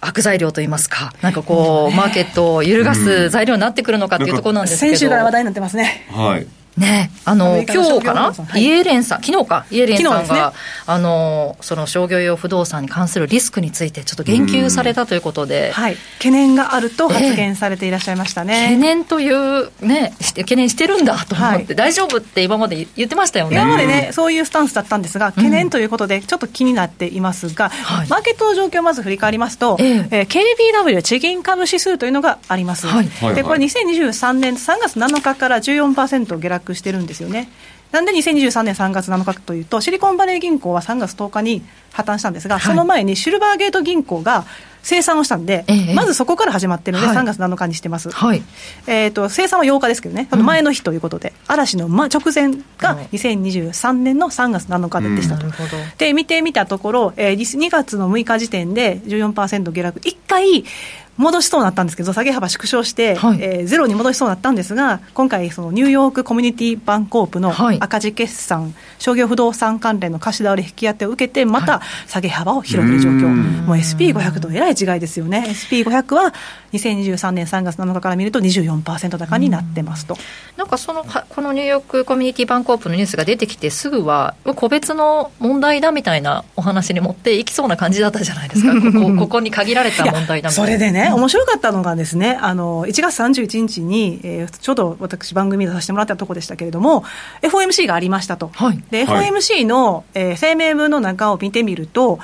[0.00, 6.06] 悪材料といいますか、なんかこう、マーケットを揺るがす材料になってくるのかっていうところなんですけど、先週から話題になってますね。
[6.10, 6.46] はい。
[6.76, 18.54] ね、あの今日かな、はい、イエレンさん、昨日か、イエレンさんが、ね、あのその商業用不動産に関するリスクについて、ちょっと言及されたということで、はい、懸念があると発言されていらっしゃいましたね。
[18.54, 23.56] えー、懸念という、ね、懸念してるんだと思って、はい、大丈夫って今まで言ってましたよね。
[23.56, 27.70] 今までね、そういうスタンスだったんですが、懸念ということで、ちょっと気になっていますが、
[28.02, 32.86] うん、マーケットの状況をまず振り返りますと、えーえー、KBW 地銀株指数というのがあります。
[32.86, 37.48] はい、でこれ2023年3月7日から14%下落してるんですよね。
[37.92, 44.44] なんで2023年3月7日かというと、シリコンバレー銀行は3月10日に破綻したんですが、はい、その前にシルバーゲート銀行が
[44.82, 48.08] 生産をしたんで、ええ、まずそこから始まってるので、3月7日にしてます。
[48.10, 48.42] はい、
[48.86, 55.46] えーと、生産は8日ですけどね、その前の日ということで、うん、嵐の直前が2023年の3月7日でしたと。
[55.46, 55.52] うん、
[55.98, 60.64] で、見てみたところ、えー、2月の6日時点で14%下落、1回、
[61.16, 76.34] 戻しそうになったんですけど、下げ幅縮小して、はい、えー、ゼロに戻しそうになったんですが、今回、そのニューヨークコミュニティバンコープの赤字決算、はい、商業不動産関連の貸し倒れ引き当てを受けて、また下げ幅を広げる状況、はい、もう SP500 とえらい違いですよね、SP500 は
[76.72, 80.16] 2023年3月7日から見ると24%高になってますと。
[80.56, 90.50] なんかそのこのニューヨークコミュニティバンコープのニュースが出てきて、すぐは個別の問題だみたいなお話に持っていきそうな感じだったじゃないですか、ここ ここに限られた問題だみたいな。
[90.50, 97.04] それでね面白かったのがですね、あの、1月31日に、えー、ちょうど私番組でさせてもらったところでしたけれども、
[97.42, 98.50] FOMC がありましたと。
[98.54, 102.18] はい、で、FOMC の、えー、声明文の中を見てみると、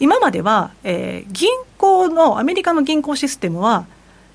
[0.00, 3.86] 今までは、えー、銀行の、アメリカの銀行システムは、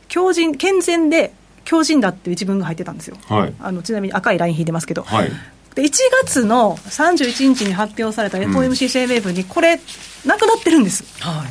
[0.07, 1.33] 強靭、健全で
[1.65, 3.17] 強靭だっていう一文が入ってたんですよ。
[3.27, 5.03] はい、あのちなみに赤いライン引いてますけど。
[5.03, 5.31] はい
[5.73, 5.91] で1
[6.23, 9.79] 月の31日に発表された FOMC 声明文に、これ、
[10.23, 11.03] なくなってるんです。
[11.19, 11.43] は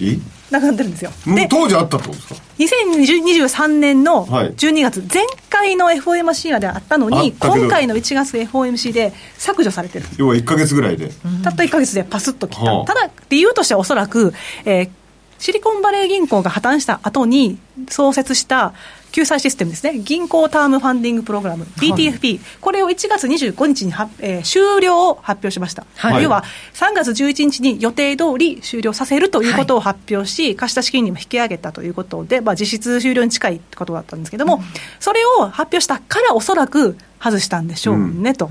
[0.00, 0.18] い、え？
[0.50, 1.10] なくなってるんですよ。
[1.26, 10.06] で当時あったってことですか？2023年の12月、はい、前回の FOMC であったのに、今回の1月 FOMC で削除されてる。
[10.16, 11.10] 要は1か月ぐらいで。
[11.44, 12.62] たった1か月でパスッときた。
[12.64, 14.34] はあ、ただ、理由としてはおそらく、
[14.64, 14.90] えー、
[15.38, 17.58] シリコンバレー銀行が破綻した後に
[17.88, 18.74] 創設した
[19.20, 34.62] 救済システムですね、銀行タームファンディングプログラム、BTFP、はい、これを1月25日には、えー、終了を発表しました、はい、要は3月11日に予定通り終了させるということを発表し、はい、貸出資金利も引き上げたということで、まあ、実質終了に近いことだったんですけども、うん、
[34.98, 38.48] それを発表したからおそらく外したんでしょうね、うん、と。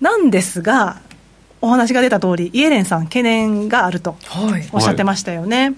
[0.00, 1.00] なんですが、
[1.60, 4.16] お話が出た通り、イエレンさん、懸念があると
[4.72, 5.74] おっしゃってましたよね。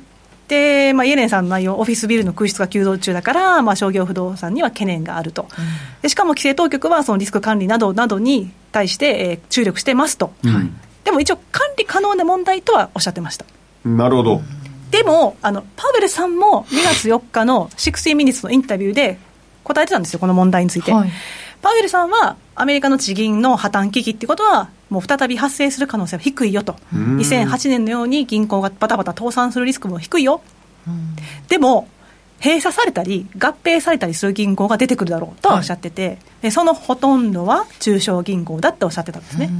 [0.48, 5.48] で、まあ、イエレンさんの内容、オフィスビルの空室が急増中だから、まあ、商業不動産には懸念があると、
[6.02, 13.46] でしかも規制当局はそのリスク管理などなどに対して、えー、注力してますと、うん、でも一応、管理可能な問題とはおっしゃってました。
[13.84, 14.42] なるほど。
[14.90, 19.18] でもあの、パウエルさんも2月4日の60ミニッツのインタビューで
[19.64, 20.92] 答えてたんですよ、この問題について。
[20.92, 21.10] はい、
[21.62, 30.40] パウエルさんは、アメリカの地銀の破綻危機っていうことは、もう再び発生する可能性は低いよと、2008年のように銀行がバタバタ倒産するリスクも低いよ、
[31.48, 31.88] でも、
[32.40, 39.50] 閉鎖されたり、合併されたりする銀行が出てくるだろうとおっしゃってて、はい、そのほとんどは中小銀行だっておっしゃってたんですね。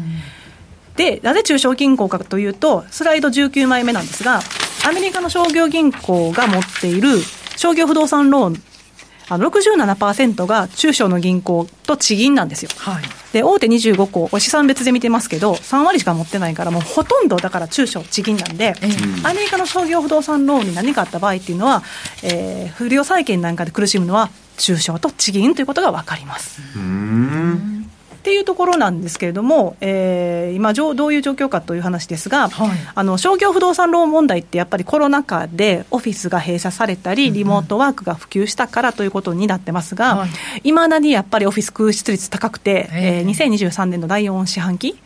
[0.94, 4.40] で、なぜ中小銀行かというと、スライド19枚目なんですが、
[4.86, 7.18] アメリカの商業銀行が持っている
[7.56, 8.62] 商業不動産ローン
[9.28, 12.70] あの67%が中小の銀行と地銀なんですよ。
[12.76, 18.74] はい、で大手25行、資産別で見てますけど、3割しか持ってないから、もうほとんどだから中小、地銀なんで、
[19.22, 21.82] アメリカの商業不動産ローンに何かあった場合っていうのは、
[22.22, 26.60] えー、不良債権なんかで苦しむのは中小と地銀ということが分かります。
[28.24, 40.26] っていうところなんですけれども、えー、今どういう状況かという話ですが、はい、あの商業不動産ローン問題ってやっぱりコロナ禍でオフィスが閉鎖されたり、リモートワークが普及したからということになってますが、
[40.62, 44.98] い、ま、だにやっぱりオフィス空室率高くて、えー、2023年の第4四半期、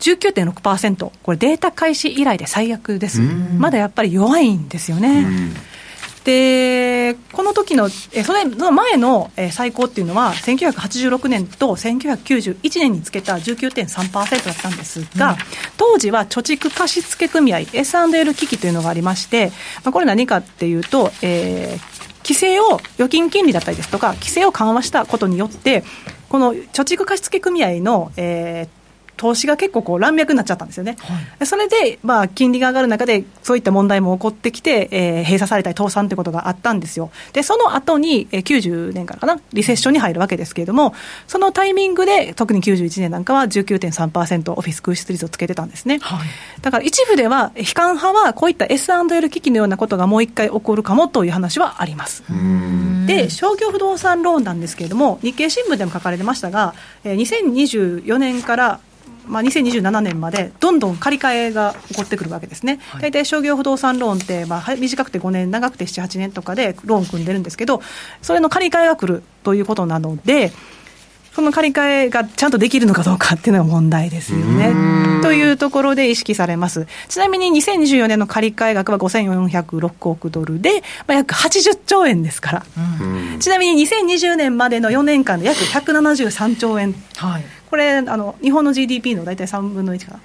[0.00, 3.22] 19.6%、これ、データ開始以来で最悪です、
[3.56, 5.26] まだやっぱり弱いんですよね。
[6.30, 15.36] で、この時の、えそれの前の、え最高っていうのは、1986年と1991年につけた19.3%だったんですが、うん、
[15.76, 19.50] 当時は貯蓄貸付組合、S&L 機器というのがありまして、
[19.84, 25.82] まあ、これ何かっていうと、えー、規制を、預金金利だったりですとか、規制を緩和したことによって、
[26.28, 28.79] この貯蓄貸付組合の、えー、
[29.20, 40.94] 投資が結構こう乱脈になっちゃったんですよね、はい、それで、まあ、金利が上がる中で、そういった問題も起こってきて、えー、閉鎖されたり、倒産ということがあったんですよ、でその後に、えー、90年からかな、リセッションに入るわけですけれども、
[41.28, 46.28] そのタイミングで、特に91年なんかは19.3%、オフィス空室率をつけてたんですね、はい、
[46.62, 52.22] だから一部では、悲観派はこういった S&L 危機のようなことがもう一回起こるかもという話はあります。
[53.06, 57.16] で商業不動産ローンなんですけれども、日経新聞でも書かれてましたが、えー、
[58.06, 58.80] 2024年から
[59.26, 67.82] まあ、2027年までどんどん借り換えが起こってくるわけですね、はい、大体商業不動産ローンって、まあ、短くて5年、長くて7、8年とかでローン組んでるんですけど、
[68.22, 70.52] それの借り換えが来るということなので、
[71.34, 74.74] その借り換えがちゃんとできるのかどうかっていうのが問題ですよね。
[75.22, 76.86] というところで意識されます。
[77.08, 82.66] ちなみに2024年の借り換え額は5406億ドルで、まあ、約80兆円ですから。
[83.38, 86.94] ちなみに2020年までの4年間で約173兆円。
[87.16, 90.20] はいこれあの日本の GDP の大体3分の1かな。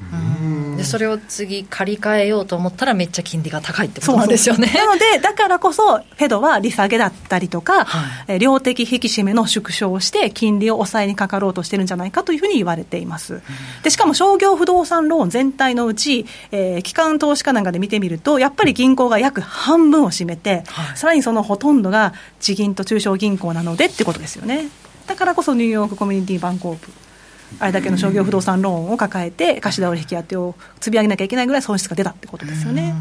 [0.78, 4.50] でそれを次借り換えようと思ったらめっちゃ金利が高いってことなんです。
[4.50, 4.72] よね。
[4.74, 13.42] なのでだからこそフェドは利下げだったりとか、はい、量的引き締めの縮小をして金利を抑えにかかろうとしてるんじゃないかというふうに言われています。
[13.84, 24.68] でしかも商業不動産ローン全体のうち、えー、機関投資家なんかで見てみるとやっぱり銀行が約半分を占めて、はい、さらにそのほとんどが地銀と中小銀行なのでってことですよね。
[25.08, 26.90] だからこそニューヨークコミュニティバンコープ
[27.60, 32.94] あれだけの商業不動産ローンを抱えて貸し倒れ引き当てを積み上げなきゃいけないぐらい損失が出たってことですよね。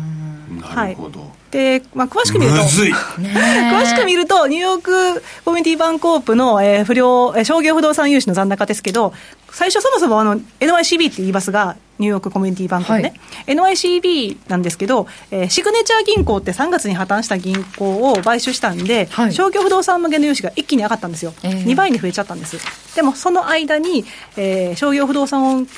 [0.61, 9.12] なるほど、はい、で、まあ、詳しく見ると、詳しく見ると、ニューヨークコミュニティバンコープの、えー、不良、えー、商業不動産融資の残高ですけど、
[9.53, 13.14] 最初そもそもあの NYCB って言いますが、ニューヨークコミュニティバンクね、
[13.47, 22.59] はい、NYCB なんですけど、えー、シグネチャー銀行って3月に破綻した銀行を買収したんで、はい、商業不動産向けの融資が一気に上がったんですよ、えー、2倍に増えちゃったんです。
[22.97, 24.05] でもその間に、
[24.37, 25.69] えー、商業不動産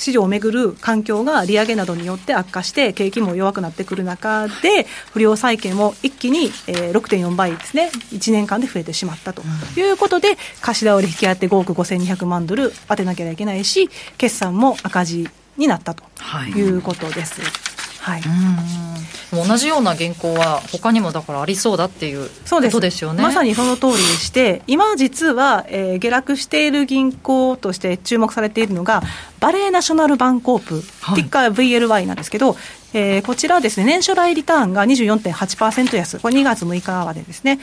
[0.00, 7.90] 市場をめぐる環境が利上げなどによって悪化して景気も弱くなってくる中で不良債権も一気に、えー、6.4倍ですね。
[8.12, 9.42] 1年間で増えてしまったと。
[9.76, 16.02] いうことで貸し倒れ引き合って5億5200万ドル当てなきゃいけないし決算も赤字になったと。
[16.48, 16.60] い。
[16.62, 17.40] うことです。
[17.40, 18.22] はいはい、
[19.30, 23.22] 同じような原稿は他にもだからありそうだっていうことですよね。
[23.22, 29.02] まさにその通りでして今実は、えー、下落している銀行として注目されているのが
[29.38, 32.56] バレーナショナルバンコープ、はい、ティッカー VLY なんですけど、
[32.94, 36.18] えー、こちらですね年初来リターンが24.8%安。
[36.20, 37.60] これ2月6日までですね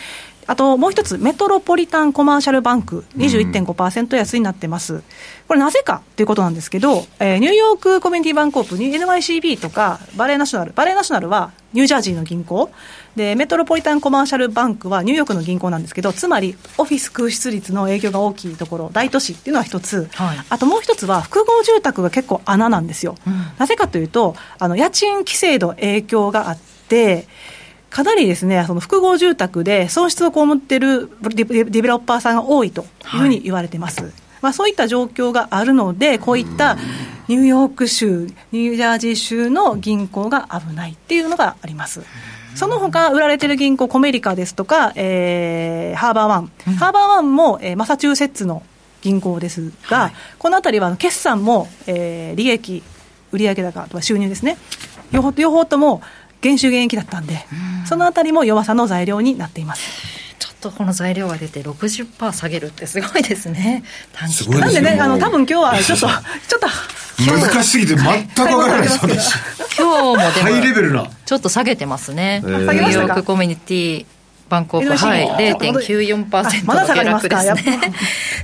[0.47, 5.03] あともう一つ、メトロポリタンコマーシャルバンク、21.5%安になってます。
[5.47, 12.71] これなぜかということなんですけど、えー、ニューヨークコミュニティバンコープに NYCB とかバレーナショナル、バレーナショナルはニュージャージーの銀行、
[13.17, 23.15] で、メトロポリタンコマーシャルバンクはニューヨークの銀行なんですけど、つまりオフィス空室率の影響が大きいところ、大都市っていうのは一つ、はい、あともう一つは複合住宅が結構穴なんですよ。
[23.27, 26.57] うん、なぜかというと、あの家賃規制の影響があっ
[26.88, 27.27] て、
[27.97, 34.03] かなりですね、その複合住宅で損失を被っているディベロッパーさんが多いというふうに言われてます。
[34.03, 34.12] はい、
[34.43, 36.77] まあ、そういった状況があるので、こういった
[37.27, 42.03] ニューヨーク州、ニュージャージー州の銀行が危ないっていうのがあります。
[42.53, 48.62] その他売られてる銀行、コメリカですとか、えー、ハーバーワン、うん、ハーバーワンも、えー、マサチューセッツの
[49.01, 52.83] 銀行ですが、はい、このあたりは決算も、えー、利益、
[53.31, 54.60] 売上高とか収入ですね、
[55.12, 56.03] 両方両方とも
[56.41, 57.45] 減収減益だったんで、
[57.86, 59.82] そのあたりも弱さの材料になっています。
[60.39, 63.84] ちょっとこの材料が出て60%下げるってすごいですね。
[64.13, 66.67] 短期間なんでね、あの多分今日はちょっと ちょっと
[67.50, 69.34] 難しすぎて全くわからないです私。
[69.78, 71.10] 今日もでもハイレベルな。
[71.26, 72.41] ちょっと下げてますね。
[72.45, 74.06] ニューヨークコミュニティ
[74.49, 74.95] バンコク、はい、
[75.53, 77.79] 0.94%の下落ですね。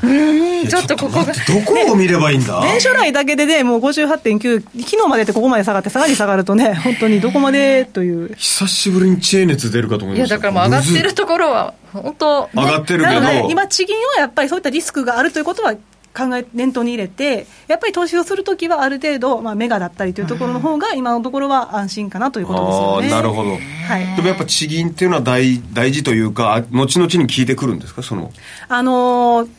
[0.04, 1.26] うん、ちょっとここが。
[1.26, 1.32] ど
[1.66, 2.60] こを見ればいいんだ？
[2.62, 8.36] 年初来だけでね、もう58.9、昨日までってここまで下がって、さらに下がるとね、本当にどこまでという。
[8.36, 10.36] 久しぶりに知恵熱出るかと思いました。
[10.36, 15.74] いや、だからもう上がってるところは、本当、上がってるけど、ね、今、地銀はやっぱりそういったリスクがあるということは、
[16.16, 23.10] 考え念頭に入れて、やっぱり投資をするときは、ある程度、まあ、メガだったりというところの方が、今のところは安心かなということですよね。
[23.10, 28.32] なるほど、はい、でもやっぱ地銀っていうのは大大事というか、後々に効いてくるんですか、その
[28.70, 29.50] あのー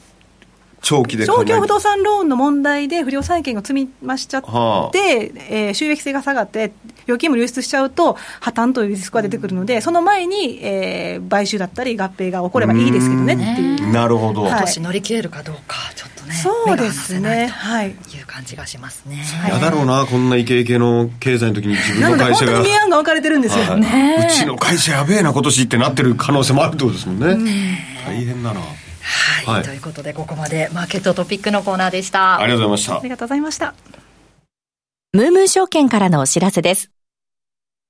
[0.84, 6.72] 長期で長期不動産ローンの問題で不良債権が積み増しちゃって、はあ、えー、収益性が下がって、
[7.04, 13.92] 預金も流出しちゃうと、破綻というリスクが出てくるので、その前に、えー、買収だったり、合併が起こればいいですけどねっていう。
[13.92, 19.24] なるほど、今年乗り切れるかどうか、ちょっとね、そうですね、はい、いう感じがしますね。
[19.46, 22.52] 嫌だろうな、こんなイケイケの経済の時に自分の会社が。
[22.52, 27.78] 本当に明暗が分かれてるんですよ、ね、うちの会社やべえな、今年ってなってる可能性もあるってことですもんね。
[28.06, 28.60] 大変だな。
[28.60, 28.66] は
[29.42, 32.38] い、はい、ということでここまでマーケットトピックのコーナーでした。
[32.38, 32.98] ありがとうございました。
[32.98, 33.74] ありがとうございました。
[35.12, 36.90] ムームー証券からのお知らせです。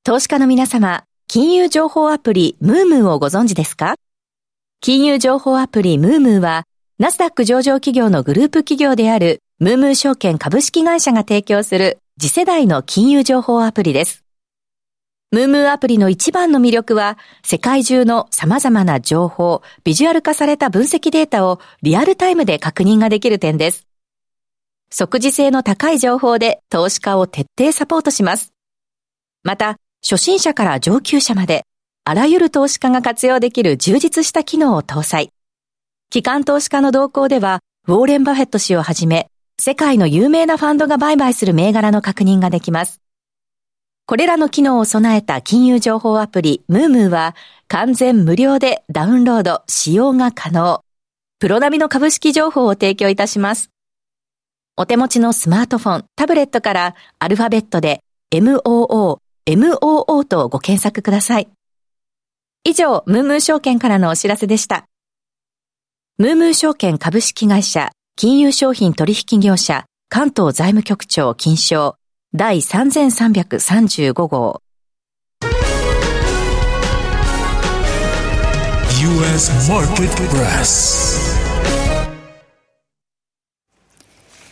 [0.03, 3.95] 投資家の皆様金融情報アプリムームーをご存知ですか？
[4.81, 6.65] 金融情報アプリムームーは
[6.97, 14.23] ナスダック上場企業のグループ企業であるムームー証券株式会社が提供する次世代の金融情報アプリです。
[15.33, 23.89] ムームーアプリの一番の魅力は、世界中の様々な情報、ビジュアル化された分析データをリアルタイムで確認ができる点です。
[24.89, 28.53] 即時性の高い情報で投資家を徹底サポートします。
[29.43, 31.65] また、初心者から上級者まで、
[32.05, 35.33] あらゆる投資家が活用できる充実した機能を搭載。
[36.15, 37.59] 機関投資家の動向では、
[37.89, 39.27] ウォーレン・バフェット氏をはじめ、
[39.61, 43.01] 世界の有名なファンドが売買する銘柄の確認ができます。
[44.07, 47.35] これらの機能を備えた金融情報アプリムームーは
[47.67, 50.85] 完全無料でダウンロード、使用が可能。
[51.41, 53.71] プロ並みの株式情報を提供いたします。
[54.77, 61.49] お手持ちのスマートフォン、タブレットからアルファベットで MOO、MOO とご検索ください。
[62.63, 64.87] 以上、ムームー証券からのお知らせでした。
[66.17, 71.97] ムームー証券株式会社、金融商品取引業者、関東財務局長金賞、
[72.33, 74.63] 第3335号。
[79.01, 81.34] US Market Press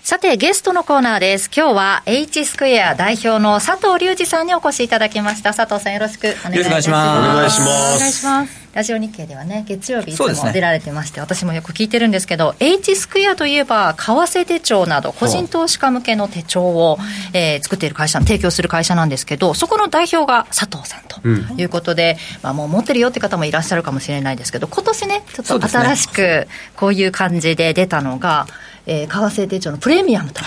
[0.03, 1.49] さて、ゲストのコーナーです。
[1.57, 5.55] 今日は H スクエア代表の佐藤隆二さんにお越しいただきました。
[5.55, 6.89] 佐藤さんよろしくお願いします。
[6.91, 7.97] お願いします。
[7.97, 8.69] お願いします。
[8.73, 16.99] ラジオ日経ではね、月曜日いつも出られてまして、ね、私もよく聞いてるんですけど、H スクエアといえば、為替手帳など、個人投資家向けの手帳を、
[17.33, 21.21] えー、作っている会社、提供する会社なんですけど、そこの代表が佐藤さんと
[21.57, 28.49] いうことで、うん、まあ、もう持ってるよって方もいらっしゃるかもしれないですけど、今年ね、ちょっと新しく、こういう感じで出たのが、
[28.87, 30.43] えー、為替手帳のプレミアムと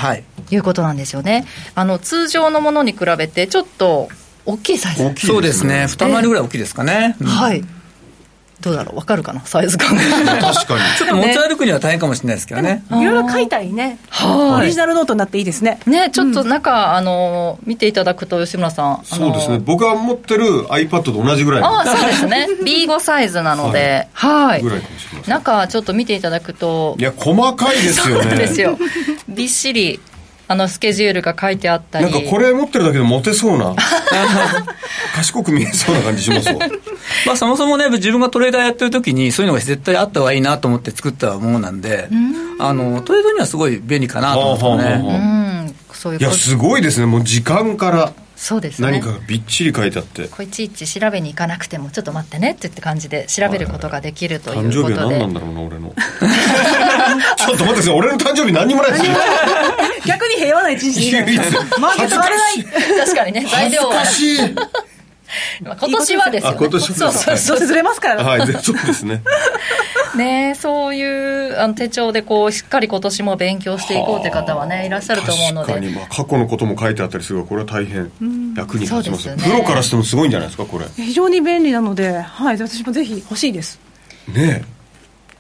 [0.52, 0.56] い。
[0.58, 4.10] うことなんですよね、はい、あの通常のものに比べてちょっと
[4.46, 5.88] 大きいサイズ、そうですね。
[5.88, 7.64] 二回りぐらい大きいですかね、うん、はい
[8.66, 8.96] どうだろう？
[8.96, 9.46] 分かるかな？
[9.46, 9.96] サイズ感。
[9.96, 10.82] 確かに。
[10.98, 12.84] ちょっと持ち歩くには大変かもしれないですけどね。
[12.90, 15.80] いろいろ書いたりねオリジナルノートになっていいですね。
[15.86, 19.60] ねちょっと中、あの見ていただくと吉村さんそうですね。
[19.60, 22.48] 僕が持ってる iPad と同じぐらいあそうですね。
[22.66, 24.08] B5 サイズなので。
[24.14, 24.62] はい。
[24.62, 25.34] ぐらいかもしれません。
[25.34, 26.96] 中ちょっと見ていただくと。
[26.98, 28.24] いや細かいですよね。
[28.30, 28.78] そうですよ。
[29.30, 30.00] びっしり
[30.48, 32.06] あのスケジュールが書いてあったり。
[32.06, 33.76] なんかこれ持ってるだけでモテそうな。
[35.16, 36.50] 賢く見えそうな感じします
[37.26, 42.10] まあそもそもね自分がトレーダーやってる時にそういうのが絶対あった方がいいなと思って作ったものなんで
[42.60, 45.74] あのトレードにはすごい便利かなと思ってね。
[46.20, 47.06] いやすごいですね。
[47.06, 48.92] もう時間からそうですね。
[48.92, 50.28] 何かびっちり書いてあって。
[50.28, 54.94] こいちいち調べに行かなくてもちょっと待ってねって言って感じで調べることができるということで。
[54.94, 55.94] 誕生日は何なんだろうな俺の。
[57.38, 57.94] ちょっと待ってください。
[57.94, 59.12] 俺の誕生日何にもないですよ。
[60.06, 61.12] 逆に平和な一日に
[61.80, 62.64] マーケット荒れない。
[63.00, 64.00] 確かにね材料は。
[64.00, 64.56] 恥ずかしい
[65.62, 67.68] 今年はですよ、ね、今年はそうそうそう。
[67.68, 69.22] ずれますからはいそうですね。
[70.16, 75.74] ねそういうあの手帳でこうしっかり今年も勉強していこうという方はねいらっしゃると思うので。
[75.74, 78.12] 確かに、まあ、過去のことも書いてあったりするがこれは大変
[78.56, 80.86] 役に立ちます,、ね、プロからしてもすごいんじゃないですかこれ。
[80.96, 83.80] 非常に便利なので、はい、私もぜひ欲しいです。
[84.28, 84.75] ねえ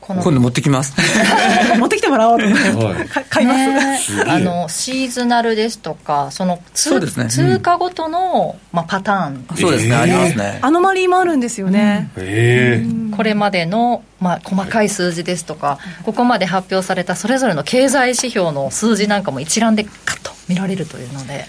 [0.07, 0.93] 今度持ってきます。
[1.77, 9.45] 持ってきてもらおうと思って、はい、買います、ね、あのシーズナルですとかそのそうです、ね、通貨ごとの、まあ、パターン。
[9.55, 10.59] そうですね、ありますね。
[10.61, 12.85] アノマリーもあるんですよね、え
[13.15, 21.45] これまでの、まあ、細かい数字ですとかここまで発表されたそれぞれの経済指標の数字なんかも一覧でカッと見られるというので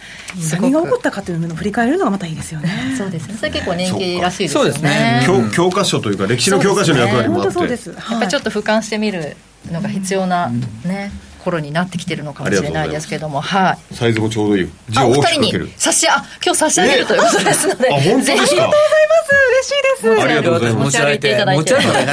[0.52, 2.70] 何が起こったかというのを振り返るのがまたいいですよね。
[2.96, 3.34] そうですね。
[3.38, 4.70] それ結構人気らしいですよね。
[4.70, 4.72] そう。
[4.72, 5.22] ですね。
[5.26, 7.74] 教教科書というか歴史の教科書の役割もあって、ね、や
[8.16, 9.36] っぱりちょっと俯瞰してみる
[9.70, 10.50] のが必要な、
[10.84, 11.10] ね。
[11.12, 14.70] ころになってきてるのかもしれないですけども、はい、サイズもちょうどいい。
[14.88, 18.36] じゃあお二人に差しあ今日差し上げるということですので、あ本当ですか？
[18.36, 19.32] ありがとうございます。
[19.56, 20.22] 嬉しいです。
[20.22, 20.84] ありがとうございます。
[20.84, 22.12] 持ち歩いていただいて、持ち歩いて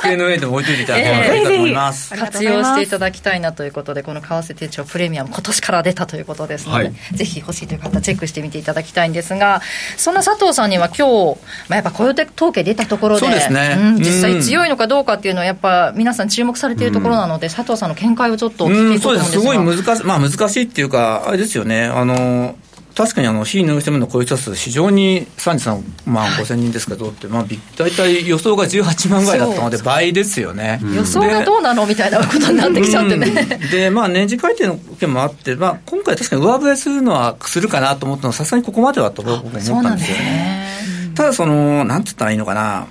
[0.00, 2.14] 机の上で置いといていただければと思います。
[2.16, 9.60] 活用していただきたいなということで、この為替手帳プレミアム今年から出たということですので、はい、ぜひ欲しいという方チェックしてみていただきたいんですが、
[9.96, 13.76] そんな佐藤さんには今日、まあ、やっぱ雇用統計出たところで、でね。
[13.78, 19.82] うん、実際強いのかどうかっていうのはやっぱ皆さん注目されているところなので、佐藤さんの見解をちょっとお聞きしたいと思うんです。
[19.82, 19.94] が。
[19.94, 22.56] すごい難しい、まあ難しいっていうか、あれですよね、あの、
[22.94, 27.44] 確かにあの非農業の雇用者数、非常に33万5千人ですけど、ってまあ、
[27.78, 33.60] 大体予想が18万ぐらいだったので、倍ですよね、予想がどうなのみたいなことになってきちゃってね。
[33.70, 40.68] で、まあ、年次改定の件もあって、まあ、今回、確かに上振れするのはするかなと思ったのは、さすがにここまではと僕思ったんですよね。
[41.14, 42.86] ただその、なんて言ったらいいのかな、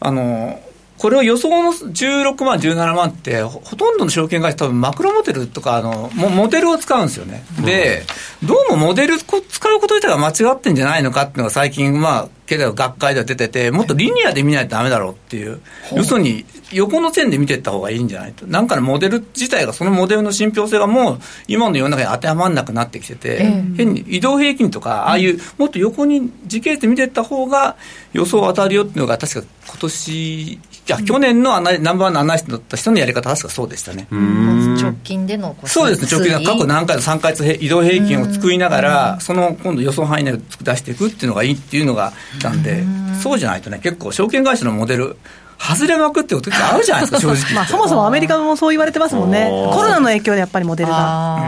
[0.00, 0.60] あの
[1.00, 7.42] これを予想の16万、17万って、ほとんどの証券会社、多分マクロモデルとかあのモ、モデルを使うんですよね。
[7.64, 8.02] で、
[8.44, 9.40] どうもモデル使う
[9.80, 15.62] こと自体が間違ってんじゃないのかっていうのが最近、まあ、経済学会では出てて、もっとリニアで見ないとだめだろうっていう、
[15.94, 23.38] 要するに横の線で見ていった方がいいんじゃないと、なんかのモデル自体が、そのモデルの信憑性がもう、今の世の中に当てはまらなくなってきてて、
[23.76, 27.76] 変に移動平均とか、ああいう、もっと横に時系列で見ていった方が、
[28.12, 30.60] 予想当たるよっていうのが、確か今年
[30.90, 34.08] じゃ去年のアナナンバーワンのアナリストだった人のやり方は確かそうでしたね。
[34.10, 42.12] 直近でのそうですね、直近で過去何回の3回移動平均を作りながら、その今度予想範囲内で出していくっていうのがいいっていうのが
[42.42, 42.82] なんで、
[43.22, 45.16] そうじゃないとね、結構証券会社のモデル、
[45.60, 47.54] 外れまくってことってあるじゃないですか、 正直。
[47.54, 51.38] まあ、そもそもアメリカもそう言われてますもんね、コロナの影響でやっぱりモデルが。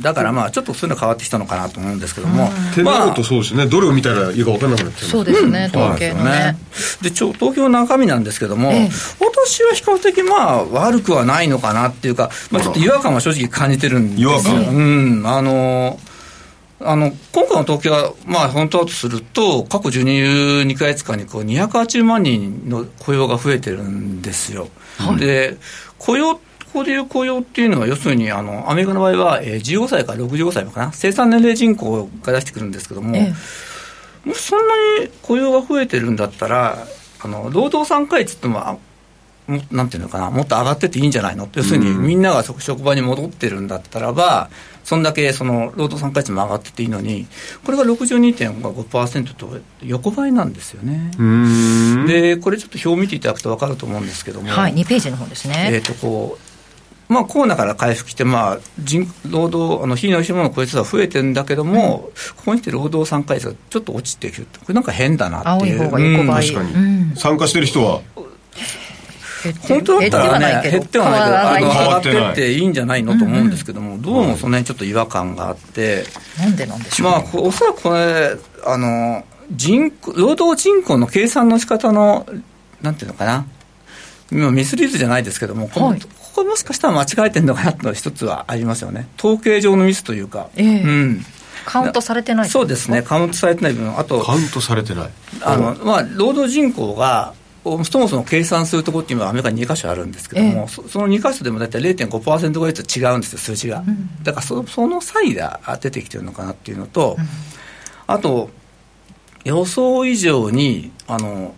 [0.00, 2.52] だからまあ、ちょっとそういうの変わってきたのかなと思うんですけども。
[2.72, 6.58] ってなるとそうですね、どれを見たらいいか分からなくなってそうですね、統計のね。
[7.00, 14.32] で、東京の中身なんですけども、私は比較的まあ、悪くはないのかなっていうか、まあ、ちょっと違和感は正直感じてるんですよ。
[14.32, 14.52] 違和感。
[14.52, 16.05] うん、あのー
[16.80, 24.68] あの今回の統計が、まあ、本当だとすると、過去12か月間にこう280万人の雇用が増えてるんですよ。
[24.98, 25.56] はい、で
[25.98, 26.36] 雇用
[26.76, 33.32] ここでいう雇用っていうのは、要するにあのアメリカの場合は、えー、15歳から65歳かな、生産年齢人口が出してくるんですけども、え
[34.26, 36.86] え、もしそんなに雇用が増えてるんだったら、
[37.20, 38.78] あの労働参加率っても
[39.70, 44.50] なんていうのかな、もっと上がってていいんじゃないの要するに、みんなが職場に戻ってるんだったらば、
[44.82, 47.26] そんだけその労働参加率も上がってていいのに、
[47.64, 51.10] これが62.5%と横ばいなんですよね。
[52.06, 55.70] で、これちょっと表を見ていただくと分かると思うんですけども、はい、2ページの方ですね。
[55.72, 56.56] えっ、とこう
[57.08, 61.76] まあ、コロナから回復して、まあ、人労働、あの非農業の雇用数は増えてるんだけども、
[62.08, 65.80] うん、ここに来て労働参加率がちょっと落ちてきるこれなんか変だなっていう。
[65.80, 68.00] 青い方が横ばい、うん、確かに、参加してる人は
[69.52, 72.66] 本当だったらね、減ってはないけど、上がってっていい。
[72.66, 76.04] んじゃないのと思うんですけども、どうもその辺ちょっと違和感があって、
[76.38, 82.26] なんでなんでしょう、まあ、おそらくこれ、あの人労働人口の計算の仕方の、
[82.82, 83.46] なんていうのかな、
[84.30, 90.48] 今、ミスリードじゃないですけども、こここもしかしたら間違えてるのかなというのは一つはありますよね、統計上のミスというか。
[90.56, 91.26] えー、うん。
[91.64, 95.08] カウントされてないそうですね、カウントされてない分、あと、カウントされてない。
[95.40, 97.34] あのまあ、労働人口が
[97.84, 103.82] そもそも計算するところっていうのはアメリカに2か所あるんですけども、ええ、その2か所でも大体0.5%ぐらいと違うんですよ、数字が。
[103.86, 107.26] うん、だからそその差異が出てきてるのかなっていうのと、うん、
[108.06, 108.50] あと、
[109.44, 111.54] 予想以上に、あの、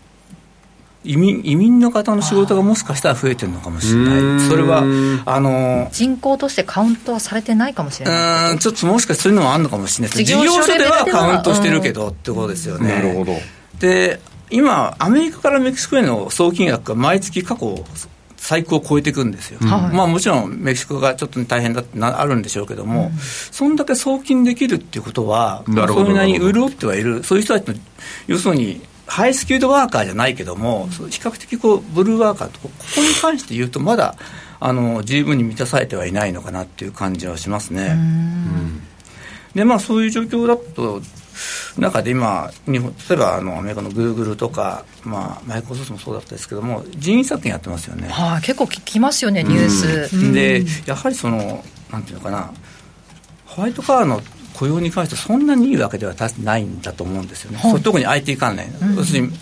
[1.04, 4.82] 移民移民の方の仕事がもしかしたら増えてるのかもしれない、それは
[5.24, 8.58] あの人口としてカウントはされてないかもしれない。
[8.58, 10.30] ちょっともしかしてそういうのもあるのかもしれないです。
[10.30, 12.88] 事業所ではカウントしてるけどってことですよね。
[12.88, 13.32] なるほど。
[13.78, 14.20] で
[14.50, 17.84] 今、アメリカからメキシコへの総金額が毎月過去
[18.36, 27.74] 最高を超えていくんですよ、うん、まあ、もちろんメキシコがちょっと大変だってあるんでしょうけども、うん、そんだけ送金できるっていうことは、それなりに潤ってはいる、そういう人たちの、
[28.26, 34.16] 要するに、ハイスキルドワーカーじゃないけども、比較的こうブルーワーカーと、ここに関して言うと、まだ
[34.60, 37.96] あの十分に満たされてはいないのかなっていう感じはしますね。
[39.54, 41.00] でまあ、そういう状況だと
[41.78, 52.52] 中で今日本例えばあのアメリカのグーグルとか、まあ、マイクロソフトもそうだったですけども人員削減やってますよね、はあ、結構聞きますよねニュース、うん、でやはりそのなんていうのかな
[53.46, 54.20] ホワイトカーの
[54.58, 59.32] 雇用に関してそんなにいいわけではないんだと思うんですよね、はい、特に IT 関連、うん、要するに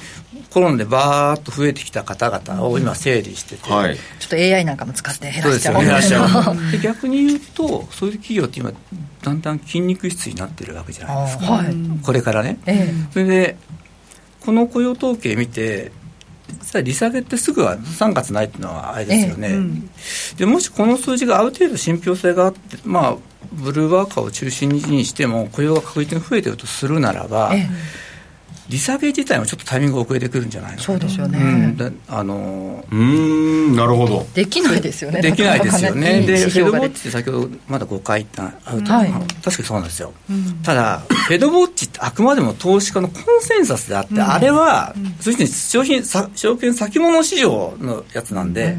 [0.57, 5.80] コロナでばーっと増えてきた方々を今整理してて、はい、ちょっと AI なんかも使って減らしちゃう。
[5.80, 6.72] 減らしちゃう。
[6.72, 8.72] で逆に言うとそういう企業って今
[9.22, 11.66] だんだん筋肉質になってるわけじゃないですか、はい、
[12.02, 13.57] これからね、ええ、それで
[14.40, 15.92] この雇用統計見て
[16.48, 19.90] 実は利下げってすぐは3月ないっていうのはあれですよね、えうん、
[20.38, 23.16] でもしこの数字がある程度信憑性があって、まあ、
[23.52, 27.68] ブルーワーカーを中心にしても雇用が確実に増えてるとするならば、え
[28.68, 31.42] 利下げ自体もちょっとタイミング遅れてくるんじゃないのそうですよね、う
[31.84, 34.26] ん、あのうんなるほど。
[34.34, 35.20] できないですよね。
[35.20, 36.20] できないですよね。
[36.22, 48.76] でフェドウォッチって先ほどまだ5回言ったアウト、はい、確かにそうなんですよ、うん、ただフェドウォッチってあくまでも投資家のコンセンサスであって、うん、あれは、うん、そして商品証券先物市場のやつなんで、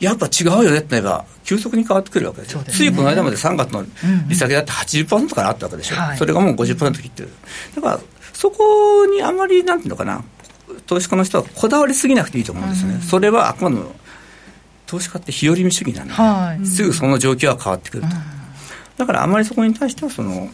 [0.00, 3.84] やっぱ違うよねって言えば、急速に変わってくるわけですよ、すね、ついこの間まで3月の
[4.28, 7.30] 利下げだって80%からあったわけでしょ、うんうん、それがもう50%切ってる。
[7.74, 8.00] だから
[8.38, 10.22] そこにあまり、なんていうのかな、
[10.86, 13.90] 投資家の人はこだわりすぎなくていいと思うんですね、うん、それはあくまでも
[14.86, 18.12] 投資家って日和見主義なんで、はい、すぐその状況は変わってくると、うん、
[18.96, 20.48] だからあまりそこに対してはその、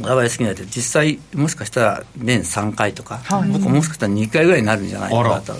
[0.00, 5.54] こだわりすぎないで、実際、もしかしたら年3回とか、はい、僕はもしかしたら2回ぐらいになるんじゃないかなと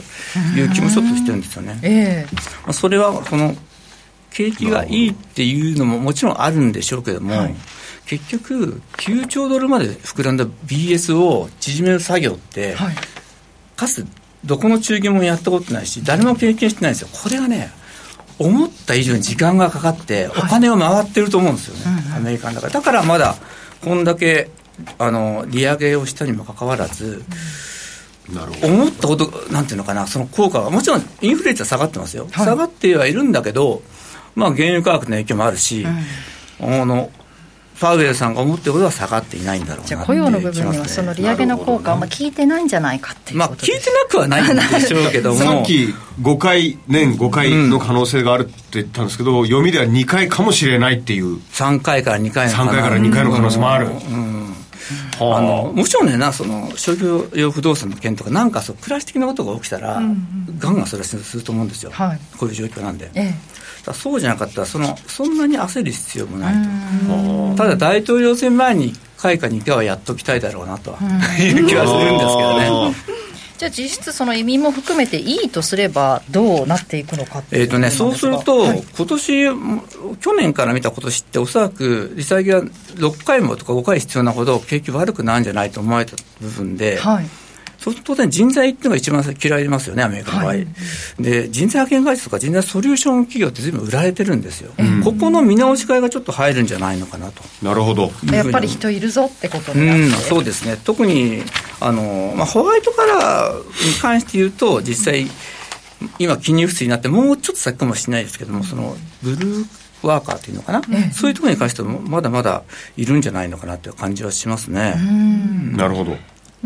[0.56, 1.80] いう気もちょっとしてるんですよね。
[1.82, 3.56] えー、それはその
[4.30, 7.54] 景気がいいっていうのももちろんあるんでしょうけども、はい
[8.06, 12.94] 結局、9兆ドルまで膨らんだ BS を縮める作業って、はい、
[13.76, 14.10] かつて
[14.44, 17.70] どこの中銀もやったことないし、誰も経験してないんですよ、これがね、
[18.38, 22.68] 思った以上に時間がかかって、お金を回ってると思うんですよね、はい、アメリカの中。
[22.68, 23.36] だからまだ、
[23.82, 24.50] こんだけ
[24.98, 27.24] あの利上げをしたにもかかわらず、
[28.62, 33.82] 思ったこと、なんていうのかな、その効果が、もちろんインフレ率は下がってますよ、はい、下がってはいるんだけど、
[34.34, 35.86] まあ、原油価格の影響もあるし、
[36.60, 37.10] うん、あの
[37.82, 45.40] パウエルさんが思ってるほどは下がっていないんだろうじゃあ雇用の部分にはその利上げの効果はまあ効いてないんじゃないかっていうまあ効いてなくはないんでしょうけども。
[45.42, 51.38] さっき5回年5回の可能性があるって言ったんですけど、うん、読みでは2回かもしれないっていう。
[51.52, 53.92] 3回から2回の3回から2回の可能性もある、うん。
[53.92, 54.54] うん。
[55.18, 63.34] あのもちろんねなその商業用不動産の件とかなんかそう暮らし的なことが起きたら、うんうん、ガンガンそれはすると思うんですよ、はい、こういう状況なんで、ええ、
[63.92, 66.54] そうじゃなかったらそのそんなに焦る必要もない
[67.54, 67.56] と。
[67.56, 70.92] ただ大統領選前に1回か2回はやっときたいだろうなと
[71.38, 73.22] いう気はするんですけどね。
[73.58, 79.46] じゃあ実質その移民も含めていいとすればどうなっていくのかえっ、とねそうすると、はい、今年
[80.18, 87.26] 去年から見た今年っておそらく利下げが6回もとか5回必要なほど景気悪くなるんじゃないと思われた部分で、はい
[87.82, 90.46] そうすると当然人材っていうのが一番嫌いますよね、アメリカの場合。
[90.46, 90.66] はい、
[91.18, 94.72] で、人材派遣会社とか人材ソリューション企業ってずいぶん売られてるんですよ。
[94.78, 97.42] うん、ここの見直し会がちょっと入るんじゃないのかなと。
[97.60, 98.12] なるほど。
[98.32, 100.78] やっぱり人いるぞってことになって、うん、そうですね。
[100.84, 101.42] 特に、
[101.80, 105.26] あの、まあ、ホワイトカラーに関して言うと、実際、
[106.20, 109.66] 今、金融不通になって、もうちょっと先かもしれないですけども、その、ブルー
[110.02, 112.62] ワーカーっていうのかな、そういうところに関しても、まだまだ
[112.96, 114.94] いるんじゃないのかなという感じはしますね。
[115.76, 116.16] なるほど。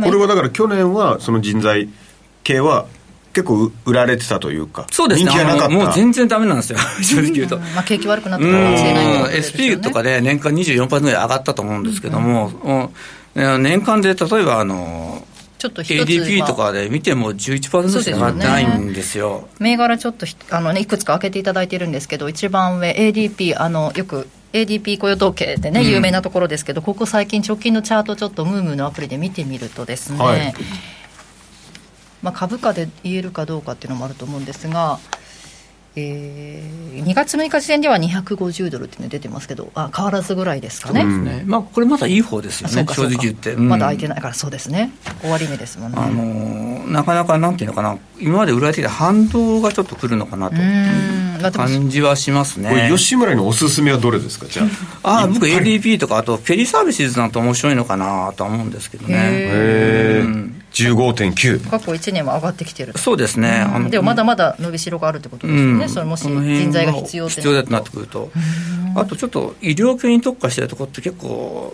[0.03, 1.89] これはだから去年はその人材
[2.45, 2.87] 系は
[3.33, 5.75] 結構売られてたというか、そうですね、人気がなかった。
[5.75, 7.59] もう全然だめなんですよ、 正直言うと。
[7.59, 12.91] まあ、景気悪くなったかもしれないと、ね、SP とかで年間24%ぐらい上がったと思うんですけども、
[13.35, 15.27] うん、年間で例えばあの、
[15.59, 19.49] ちょっと ADP とかで見ても11%しか上がってないんですよ。
[19.57, 24.29] すね、銘柄ちょっとあの、ね、いくつか開けていただいてるんですけど、一番上、ADP、あのよく
[24.63, 30.55] ADP 雇用統計でね、有名なところですけど、ここ最近、直近のチャート、ちょっとムームーのアプリで見てみるとですね、はい、
[32.23, 34.99] まあ、株価で言えるかどうかっていうのもあると思うんですが、
[35.99, 41.43] えー、2月6日時点では250ドルっていうの出てますけど、あ変わらずぐらいですかね、ね。
[41.47, 44.93] まあ、これまだいい方ですよね、正直言って、うん、まだ空いてないから、そうですね、
[45.23, 50.57] 終わり目ですもんね、あのー、なかなかなんていうのかな、今まで売られていた反動がちょっとくるのかなと。
[51.53, 52.71] 感じはしますね。
[52.71, 54.65] これ吉村のおすすめはどれですか、じゃ
[55.03, 55.23] あ。
[55.23, 59.15] あ僕、ADP とか、あとフェリーサービスなんて面白いのかなとは思うんですけどね。
[59.17, 62.97] へー、うん15.9過去1年は上がってきてる。
[62.99, 68.31] そうですね、うん、でもまだまだ伸びしろがあるってことですよね、うん、それもし人材が必要必要だとなってくると、
[68.95, 71.73] あとちょっと医療系に特化してるところって結構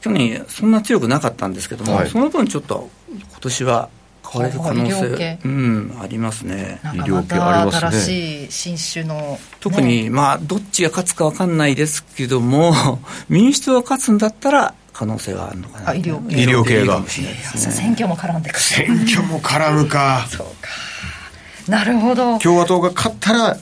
[0.00, 3.88] 去年そんな強くなかったんですけども、はい、その分ちょっと今年は
[4.30, 6.80] 変わる可能性、うん、ありますね。
[6.84, 7.90] 医療系ありますね。
[7.90, 16.84] 新しい新種の、特に、まあどっちが勝つか分かんないですけども 民主党が勝つんだったら可能性はあるのかな、医療医療系。
[16.84, 18.60] が、ね、選挙も絡んでくる。
[18.60, 20.26] 選挙も絡むか。
[20.28, 20.68] そうか。
[21.70, 22.40] なるほど。
[22.40, 23.56] 共和党が勝ったら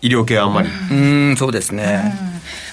[0.00, 0.70] 医療系あんまり。
[0.90, 2.14] うんそうですね、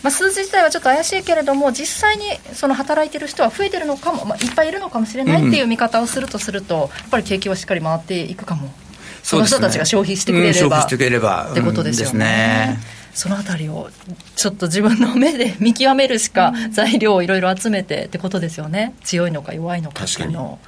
[0.01, 8.73] まあ、数字自体はちょっと怪しいけれども実際にその働いてる人は増えてるのかも、まあ、いっぱいいるのかもしれないっていう見方をするとすると、やっぱり景気はしっかり回っていくかも。
[9.23, 12.79] その人たちが消費してくれれば、消費してくれればってことですよね。
[13.15, 13.89] そのあたりを
[14.35, 18.93] ちょっと自分の目で見極めるしか材料をいろいろ集めてってことですよね。
[19.03, 20.59] 強いのか弱いのかっていうのを。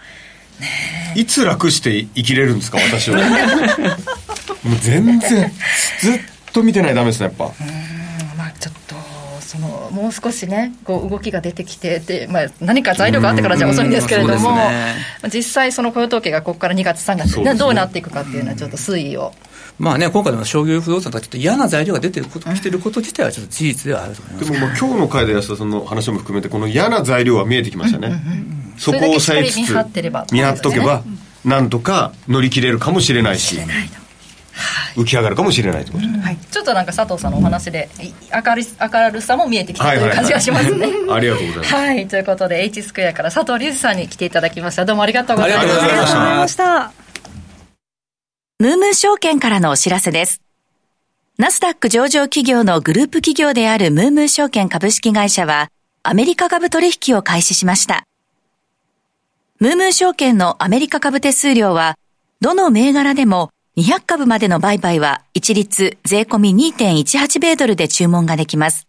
[1.14, 3.20] いつ楽して生きれるんですか私は。
[4.64, 5.52] もう全然。
[6.00, 6.20] ずっ
[6.54, 7.52] と見てないダメですねやっぱ。
[8.38, 8.96] まあちょっと
[9.42, 14.96] そのもう少しねこう動きが出てきてで、まあ、何か材料があってからじゃ遅いんですけれども、ね、
[15.34, 19.34] 実際その雇用統計がここから2月3月、ね、どうなっていくかっていうのはちょっと推移を。
[19.80, 29.66] まあね、今回の商業不動産とかちょっと嫌な材料が出てること、来てること自体はちょっと事実ではあると思います、でもまあ今日の回で安田さんの話も含めてこの嫌な材料は見えてきましたね、うんうんうん、そこを抑えつつ見
[30.42, 31.04] 張っとけば、
[31.46, 33.60] なんとか乗り切れるかもしれないし。
[34.96, 44.86] 浮き上がるかもしれないということで、はい、ちょっとなんか佐藤さんのお話で明る明るさも見えてきたという感じがしますね、 ありがとうございます、はい、ということで H スクエアから佐藤隆二さんに来ていただきました。
[44.86, 45.84] どうもありがとうございました。
[45.84, 47.07] ありがとうございました
[48.60, 50.42] ムームー証券からのお知らせです
[51.38, 55.70] ナスダック上場企業のグループ企業であるムームー証券株式会社は
[56.02, 58.06] アメリカ株取引を開始しました。
[59.60, 62.00] ムームー証券のアメリカ株手数料は、
[62.40, 68.88] どの銘柄でも200株までの売買は一律税込2.18米ドルで注文ができます。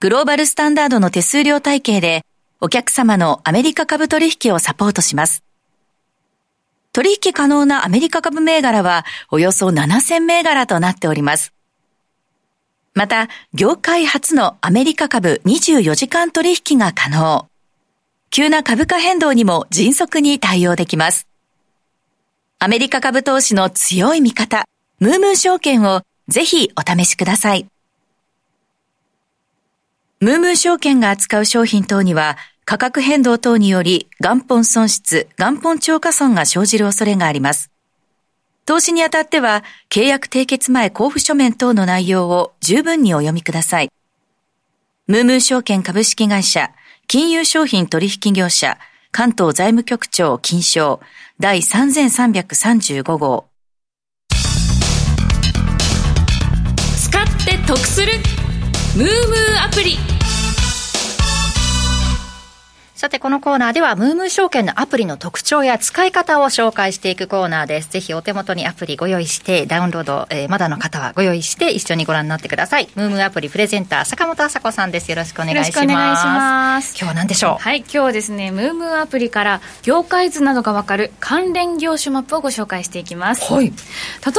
[0.00, 2.26] グローバルスタンダードの手数料体系で
[2.60, 5.44] お客様のアメリカ株取引をサポートします。
[6.94, 11.52] 取引可能なアメリカ株銘柄はおよそ7000銘柄となっております。
[12.94, 17.48] また、業界初のアメリカ株24時間取引が可能。
[18.30, 21.26] 急な株価変動にも迅速に対応できます。
[22.60, 24.64] アメリカ株投資の強い味方、
[25.00, 27.66] ムームー証券をぜひお試しください。
[30.20, 32.36] ムームー証券が扱う商品等には
[32.66, 37.70] 価格変動等により元本損失、元本超過損が生じる恐れがあります。
[38.64, 43.90] 投資にあたっては契約締結前交付書面等の内容を十分にお読みください。
[45.06, 46.70] ムームー証券株式会社、
[47.06, 48.78] 金融商品取引業者、
[49.12, 51.00] 関東財務局長金賞
[51.38, 53.46] 第3335号。
[56.96, 58.12] 使って得する
[58.96, 60.13] ムームーアプリ
[63.04, 67.90] さて、このコーナーでは、ムームー証券のアプリの特徴や使い方を紹介していくコーナーです。
[67.90, 72.88] ぜひお手元にアプリご用意して、ダウンロード、えー、まだの方はご用意して、一緒にご覧になってください。
[72.94, 75.10] ムームーアプリプレゼンター、坂本麻子さんです。
[75.10, 75.68] よろしくお願いします。
[75.68, 76.94] よろしくお願いします。
[76.98, 77.62] 今日は何でしょう？
[77.62, 83.52] はい、今日はですね、ムームーアプリから、業界図などがわかる関連業種マップをご紹介していきます。
[83.52, 83.66] はい。
[83.66, 83.72] 例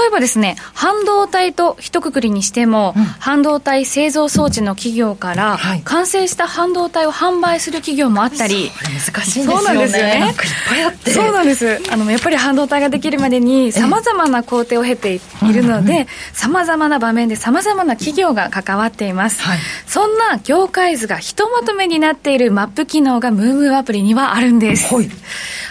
[0.08, 10.20] えばですね、半導体と一括りにしても、うん、半導体製造装置の企業から、はい、完成した半導体を販売する企業もあったり、難しいそうなんですよね。
[10.20, 11.12] なんかいっぱいあって。
[11.12, 11.82] そうなんです。
[11.92, 15.20] あのやっぱり半導体ができるまでにさまざまな工程を経てい
[15.54, 25.10] るのでさまざまな場面でさまざまな企業が関わっています、はい、そんな業界図がひとまとめになっているマップ機能がムームーアプリにはあるんです、はい、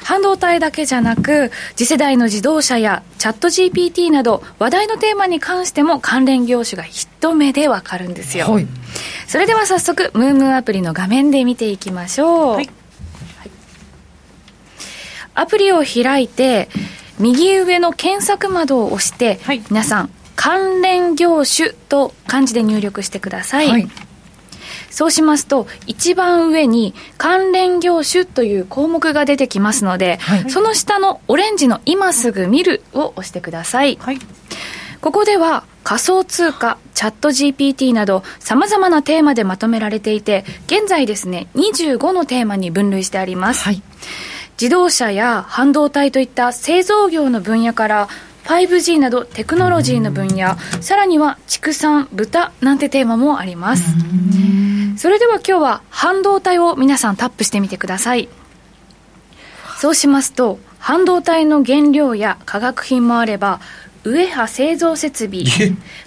[0.02, 8.66] 半導体だけじゃなく次世代の自動車やチャット GPT など話題のテーマに関しても関連業種が一目でわかるんですよ、はい、
[9.26, 12.70] それでは早速ムームーアプリの画面で見ていきましょう、はい。
[15.34, 16.68] アプリを開いて、
[17.18, 23.68] 右上の検索窓を押して、はい、皆さん、関連業種と漢字で入力してください。
[23.68, 23.88] はい、
[24.90, 33.98] そうしますと、一番上に関連業種という項目が出てきますので、はい、その下のオレンジの今すぐ見るを押してください。
[35.00, 43.62] ここでは仮想通貨、チャット GPT など様々なテーマでまとめられていて、現在ですね、25のテーマに分類してあります。
[43.64, 43.82] はい。
[44.60, 48.08] 自動車や半導体といった製造業の分野から
[48.44, 53.84] 5G などテクノロジーの分野さらには畜産豚なんてテーマもあります。
[54.96, 58.28] それでは今日は半導体を皆さんタップしてみてください。
[59.76, 63.60] そうしますと半導体の原料や化学品もあれば
[64.04, 65.44] ウエハ製造設備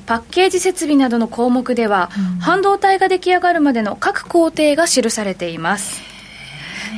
[0.06, 6.02] パッケージ設備などの項目では、半導体が出来上がるまでの各工程が記されています。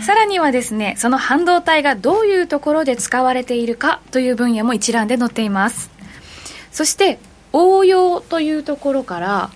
[0.06, 5.90] さらにはですねその半導体がどういうところで使われているかという分野も一覧で載っています。
[6.72, 7.20] そして
[7.54, 9.50] 応用というところから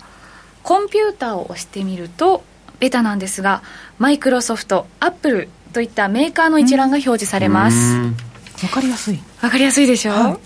[0.63, 2.43] コンピューターを押してみると
[2.79, 3.61] ベタなんですが
[3.99, 7.97] マイクロソフトアップルといったメーカーの一覧が表示されます
[8.63, 9.19] わかりやすい。
[9.41, 10.11] わかりやすいでしょ？
[10.11, 10.37] う、はい、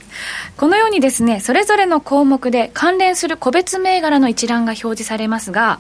[0.58, 5.80] このようにですねそれぞれの項目で関連する個別銘柄の一覧が表示されますが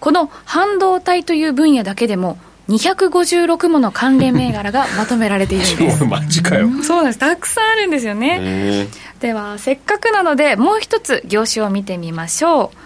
[0.00, 6.04] この半導体という分野だけでも256もの関連銘柄が まとめられているんです。
[6.04, 6.68] マジかよ。
[6.82, 7.18] そうなんです。
[7.18, 8.88] たくさんあるんですよね。
[9.20, 12.78] ではせっかくなのでもう一つ業種を見てみましょう。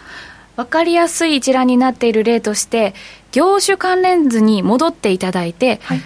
[0.54, 2.94] 分かりやすい一覧になっている例として
[3.32, 6.00] 業種関連図に戻っていただいて、はい、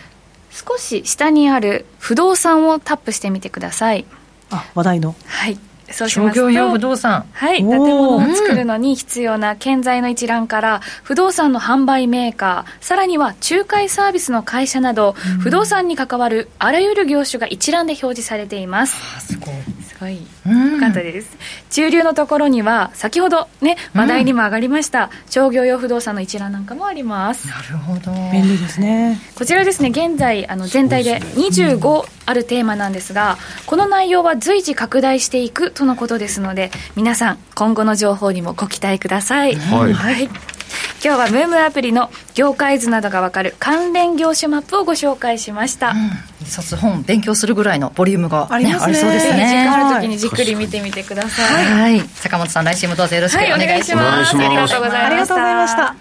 [0.57, 4.07] 少し下にある不動産をタップしてみてください。
[4.50, 5.14] あ話題の。
[5.26, 5.59] はい。
[5.90, 7.26] そうしますと商業用不動産。
[7.32, 7.59] はい。
[7.59, 19.26] 建物を作るのに必要な建材の一覧から、不動産の販売メーカーさらには仲介サービスの会社など、不動産に関わるあらゆる業種が一覧で表示されています。
[19.26, 19.54] すごい。
[19.86, 20.16] すごい。
[20.16, 21.36] よかったです
[21.70, 27.48] 中流のところには先ほどね話題にも上がりました、商業用不動産の一覧なんかもあります。
[27.48, 28.12] なるほど。
[28.32, 29.18] 便利ですね。
[29.34, 40.55] こちらですね現在あの全体で25あるテーマなんですがこの内容は随時拡大していくとのことですので皆さん今後の情報にもご期待ください、はい、はい
[41.04, 45.96] 今日はムームアプリの業界図などがわかる関連業種マップをご紹介しました、うん、
[46.40, 48.94] 一冊本勉強するぐらいのボリュームが、ね、ありますね。
[48.94, 49.46] そうですね。
[49.48, 55.94] 時間ある時にじっくり見てみてください、はい、坂本さん来週もどうぞよろしくお願いします、はい、ありがとうございました。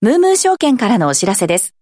[0.00, 1.74] ムームー証券からのお知らせです。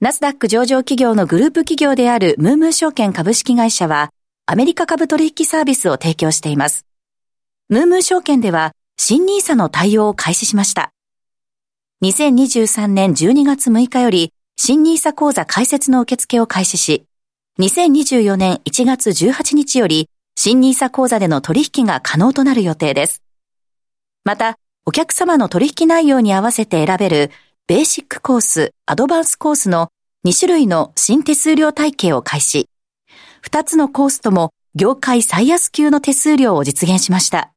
[0.00, 4.10] ナスダック上場企業のグループ企業であるムームー証券株式会社は
[4.44, 6.84] アメリカ株取引サービスを提供しています。
[7.70, 10.92] ムームー証券では新 nisa の対応を開始しました。
[12.02, 17.06] 2023年12月6日より新 nisa 講座開設の受付を開始し、
[17.58, 23.22] 2024年1月18日より新 nisa 講座での取引が可能となる予定です。
[24.24, 27.30] また、お客様の取引内容に合わせて選べる
[27.66, 29.88] ベーシックコース、アドバンスコースの
[30.26, 32.68] 2種類の新手数料体系を開始。
[33.44, 37.52] 2つのコースとも業界最安級の手数料を実現しました。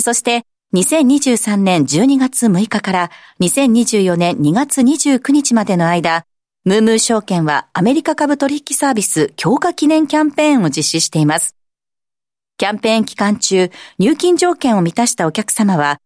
[0.00, 0.44] そして
[0.74, 6.24] 2023年12月6日から2024年2月29日までの間、
[6.64, 11.56] ムームー証券はアメリカ株取引サービス強化記念キャンペーンを実施しています。
[12.58, 15.98] キャンペーン期間中、入金条件を満たしたお客様は、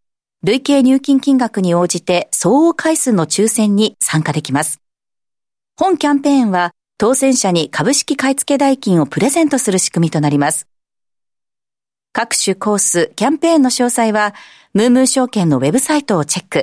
[0.45, 4.81] 累計入金金額に応じて相応回数の抽選に参加できます。
[5.77, 10.69] 本キャンペーンは当選者に株式買付代金をプレゼントする仕組みとなります。
[12.17, 14.35] 各種コース、キャンペーンの詳細は、
[14.73, 16.63] ムームー証券のウェブサイトをチェック。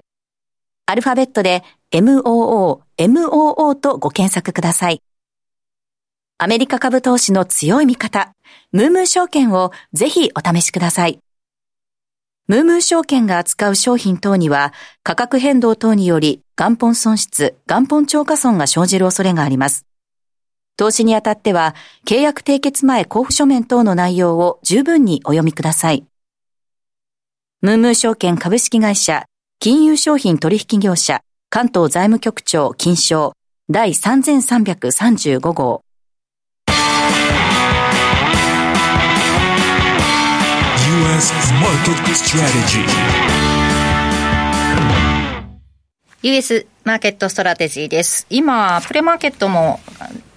[0.86, 5.02] アルファベットで MOO、MOO とご検索ください。
[6.38, 8.32] アメリカ株投資の強い味方、
[8.72, 11.20] ムームー証券をぜひお試しください。
[12.48, 14.72] ムームー証券が扱う商品等には
[15.04, 19.86] 価格変動等により元本損失、元本超過損が生じる恐れがあります。
[20.78, 26.06] 投資にあたっては、契約締結前交付書面等の内容を十分にお読みください。
[27.62, 29.26] ムームー証券株式会社、
[29.60, 33.34] 金融商品取引業者、関東財務局長金賞
[33.70, 35.84] 第3335号。
[41.12, 42.86] US Market Strategy
[46.24, 48.26] US マーケットストラテジーです。
[48.30, 49.80] 今、プレマーケットも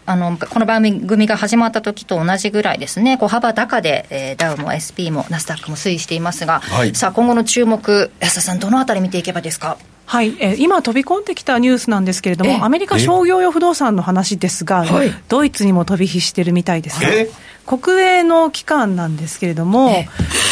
[0.07, 9.79] あの、この番組が始まった時と同じぐらいですね、小幅高で、えー、ダウも SP もナスダックも推移していますが、はい、さあ、今後の注目、安田さん、どのあたり見ていけばですか？
[10.07, 14.85] はい、えー、今飛び込んできたニュースなんですけれども、アメリカ商業用不動産の話ですが、
[15.29, 17.29] ドイツにも飛び火してるみたいですね。
[17.67, 19.91] 国営の機関なんですけれども、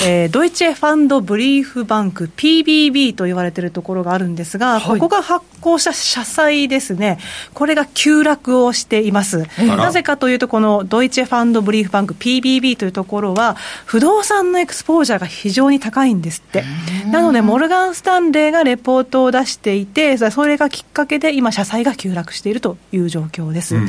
[0.04, 7.18] えー、ドイツェファンドブリーフバンク PBB と言われているところがあるんですが、はい、ここが発行した社債ですね、
[7.54, 9.46] これが急落をしています。
[9.58, 16.64] なぜかというと、このドイツェファンドブリーフバンク PBB というところは、不動産のエクスポージャーが非常に高いんですって。
[17.10, 23.76] なので、モルガン・スタンレーがレポートを出していて、それがきっかけで今、社債が急落しているという状況です。
[23.76, 23.88] うん、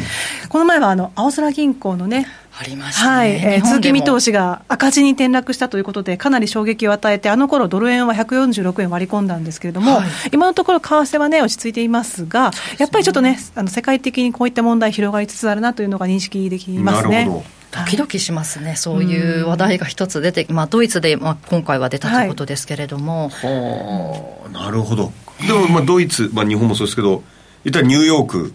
[0.50, 2.28] この前はあの青空銀行のね、
[2.64, 17.30] ありました、ね、はい、えー、通期見通しが赤字に転落したということで、かなり衝撃を与えて、あの頃ドル円は146円割り込んだんですけれども、はい、今のところ、為替はね、落ち着いていますが、やっぱりちょっとね、あの世界的にこういった問題、広がりつつあるなというのが認識できますね。
[17.74, 23.30] ドキドキしますね、そういう話題が一つ出て、まあ、ドイツで、まあ、今回は出たということですけれども。
[23.30, 25.12] はあ、なるほど。
[25.48, 27.24] でも、まあ、ドイツ、まあ、日本もそうですけど、
[27.64, 28.54] 言ったらニューヨーク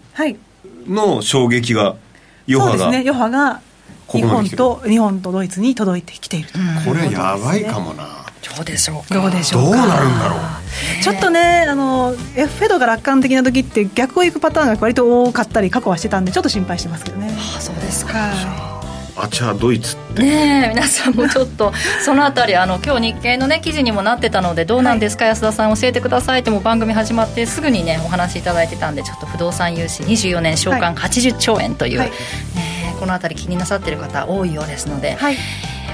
[0.87, 1.95] の衝撃が、
[2.47, 2.71] 余波が。
[2.71, 3.61] そうですね、余波が
[4.11, 8.25] 日本と日本とドイツに届いてきていると、これやばいかもな。
[8.55, 11.03] どうでしょうかどうでしょうどうなるんだろう。
[11.03, 17.35] ちょっとねあのフェドが楽観的な時って逆をいくパターンが割と多かったり過去はしてたんでちょっと心配してますけどね。
[17.37, 18.79] ああそうですか。
[19.21, 20.23] あちゃドイツって。
[20.23, 35.35] ねえ皆さんもちょっと そのあたりあの今日日経のね記事にもなってたのでどうなんですか、はい、安田さん教えてくださいっても番組始まってすぐにねお話しいただいてたんでちょっと不動産融資24年償還80兆円という、はい、ねこの辺り気になさっている方多いようですので、はい、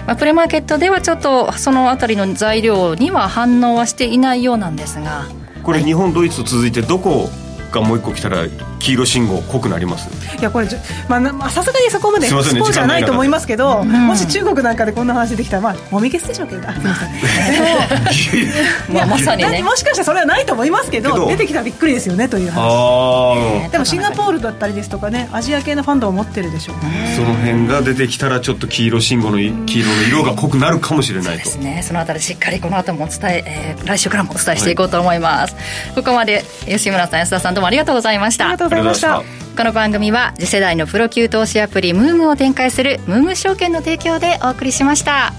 [0.08, 5.26] まあ、プレマーケットではちょっとその辺りの材料には反応はしていないようなんですが。
[5.64, 7.30] これ、日本、ドイツと続いてどこ
[7.72, 8.46] がもう一個来たら
[8.86, 10.08] 黄色信号濃くなります。
[10.40, 10.68] いやこれ
[11.10, 16.62] まあさすがにそこまでスポーツじゃないと思いますけど、もし中国なんかでこんな話できたらまあもみ消すでしょうけど。
[16.72, 23.72] すみませんまあまさにねもしかしたらそれはないと思いますけど出てきたらびっくりですよねという話。
[23.72, 27.16] でもシンガポールだったりですとかねアジア系のファンドを持ってるでしょうね。
[27.16, 31.50] その辺が出てきたらちょっと黄色信号の黄色の色が濃くなるかもしれないと。
[31.50, 31.82] そうですね。
[31.82, 35.62] そのあたりしっかりこの後もお伝え、えー、来週からもお伝えしていこうと思います、は
[35.94, 38.50] い、ここまで吉村さん安田さんどうもありがとうございました。
[38.50, 39.24] ありがございました。
[39.56, 45.34] この番組は次世代のプロ級投資アプリムームを展開するムーム証券の提供でお送りしました。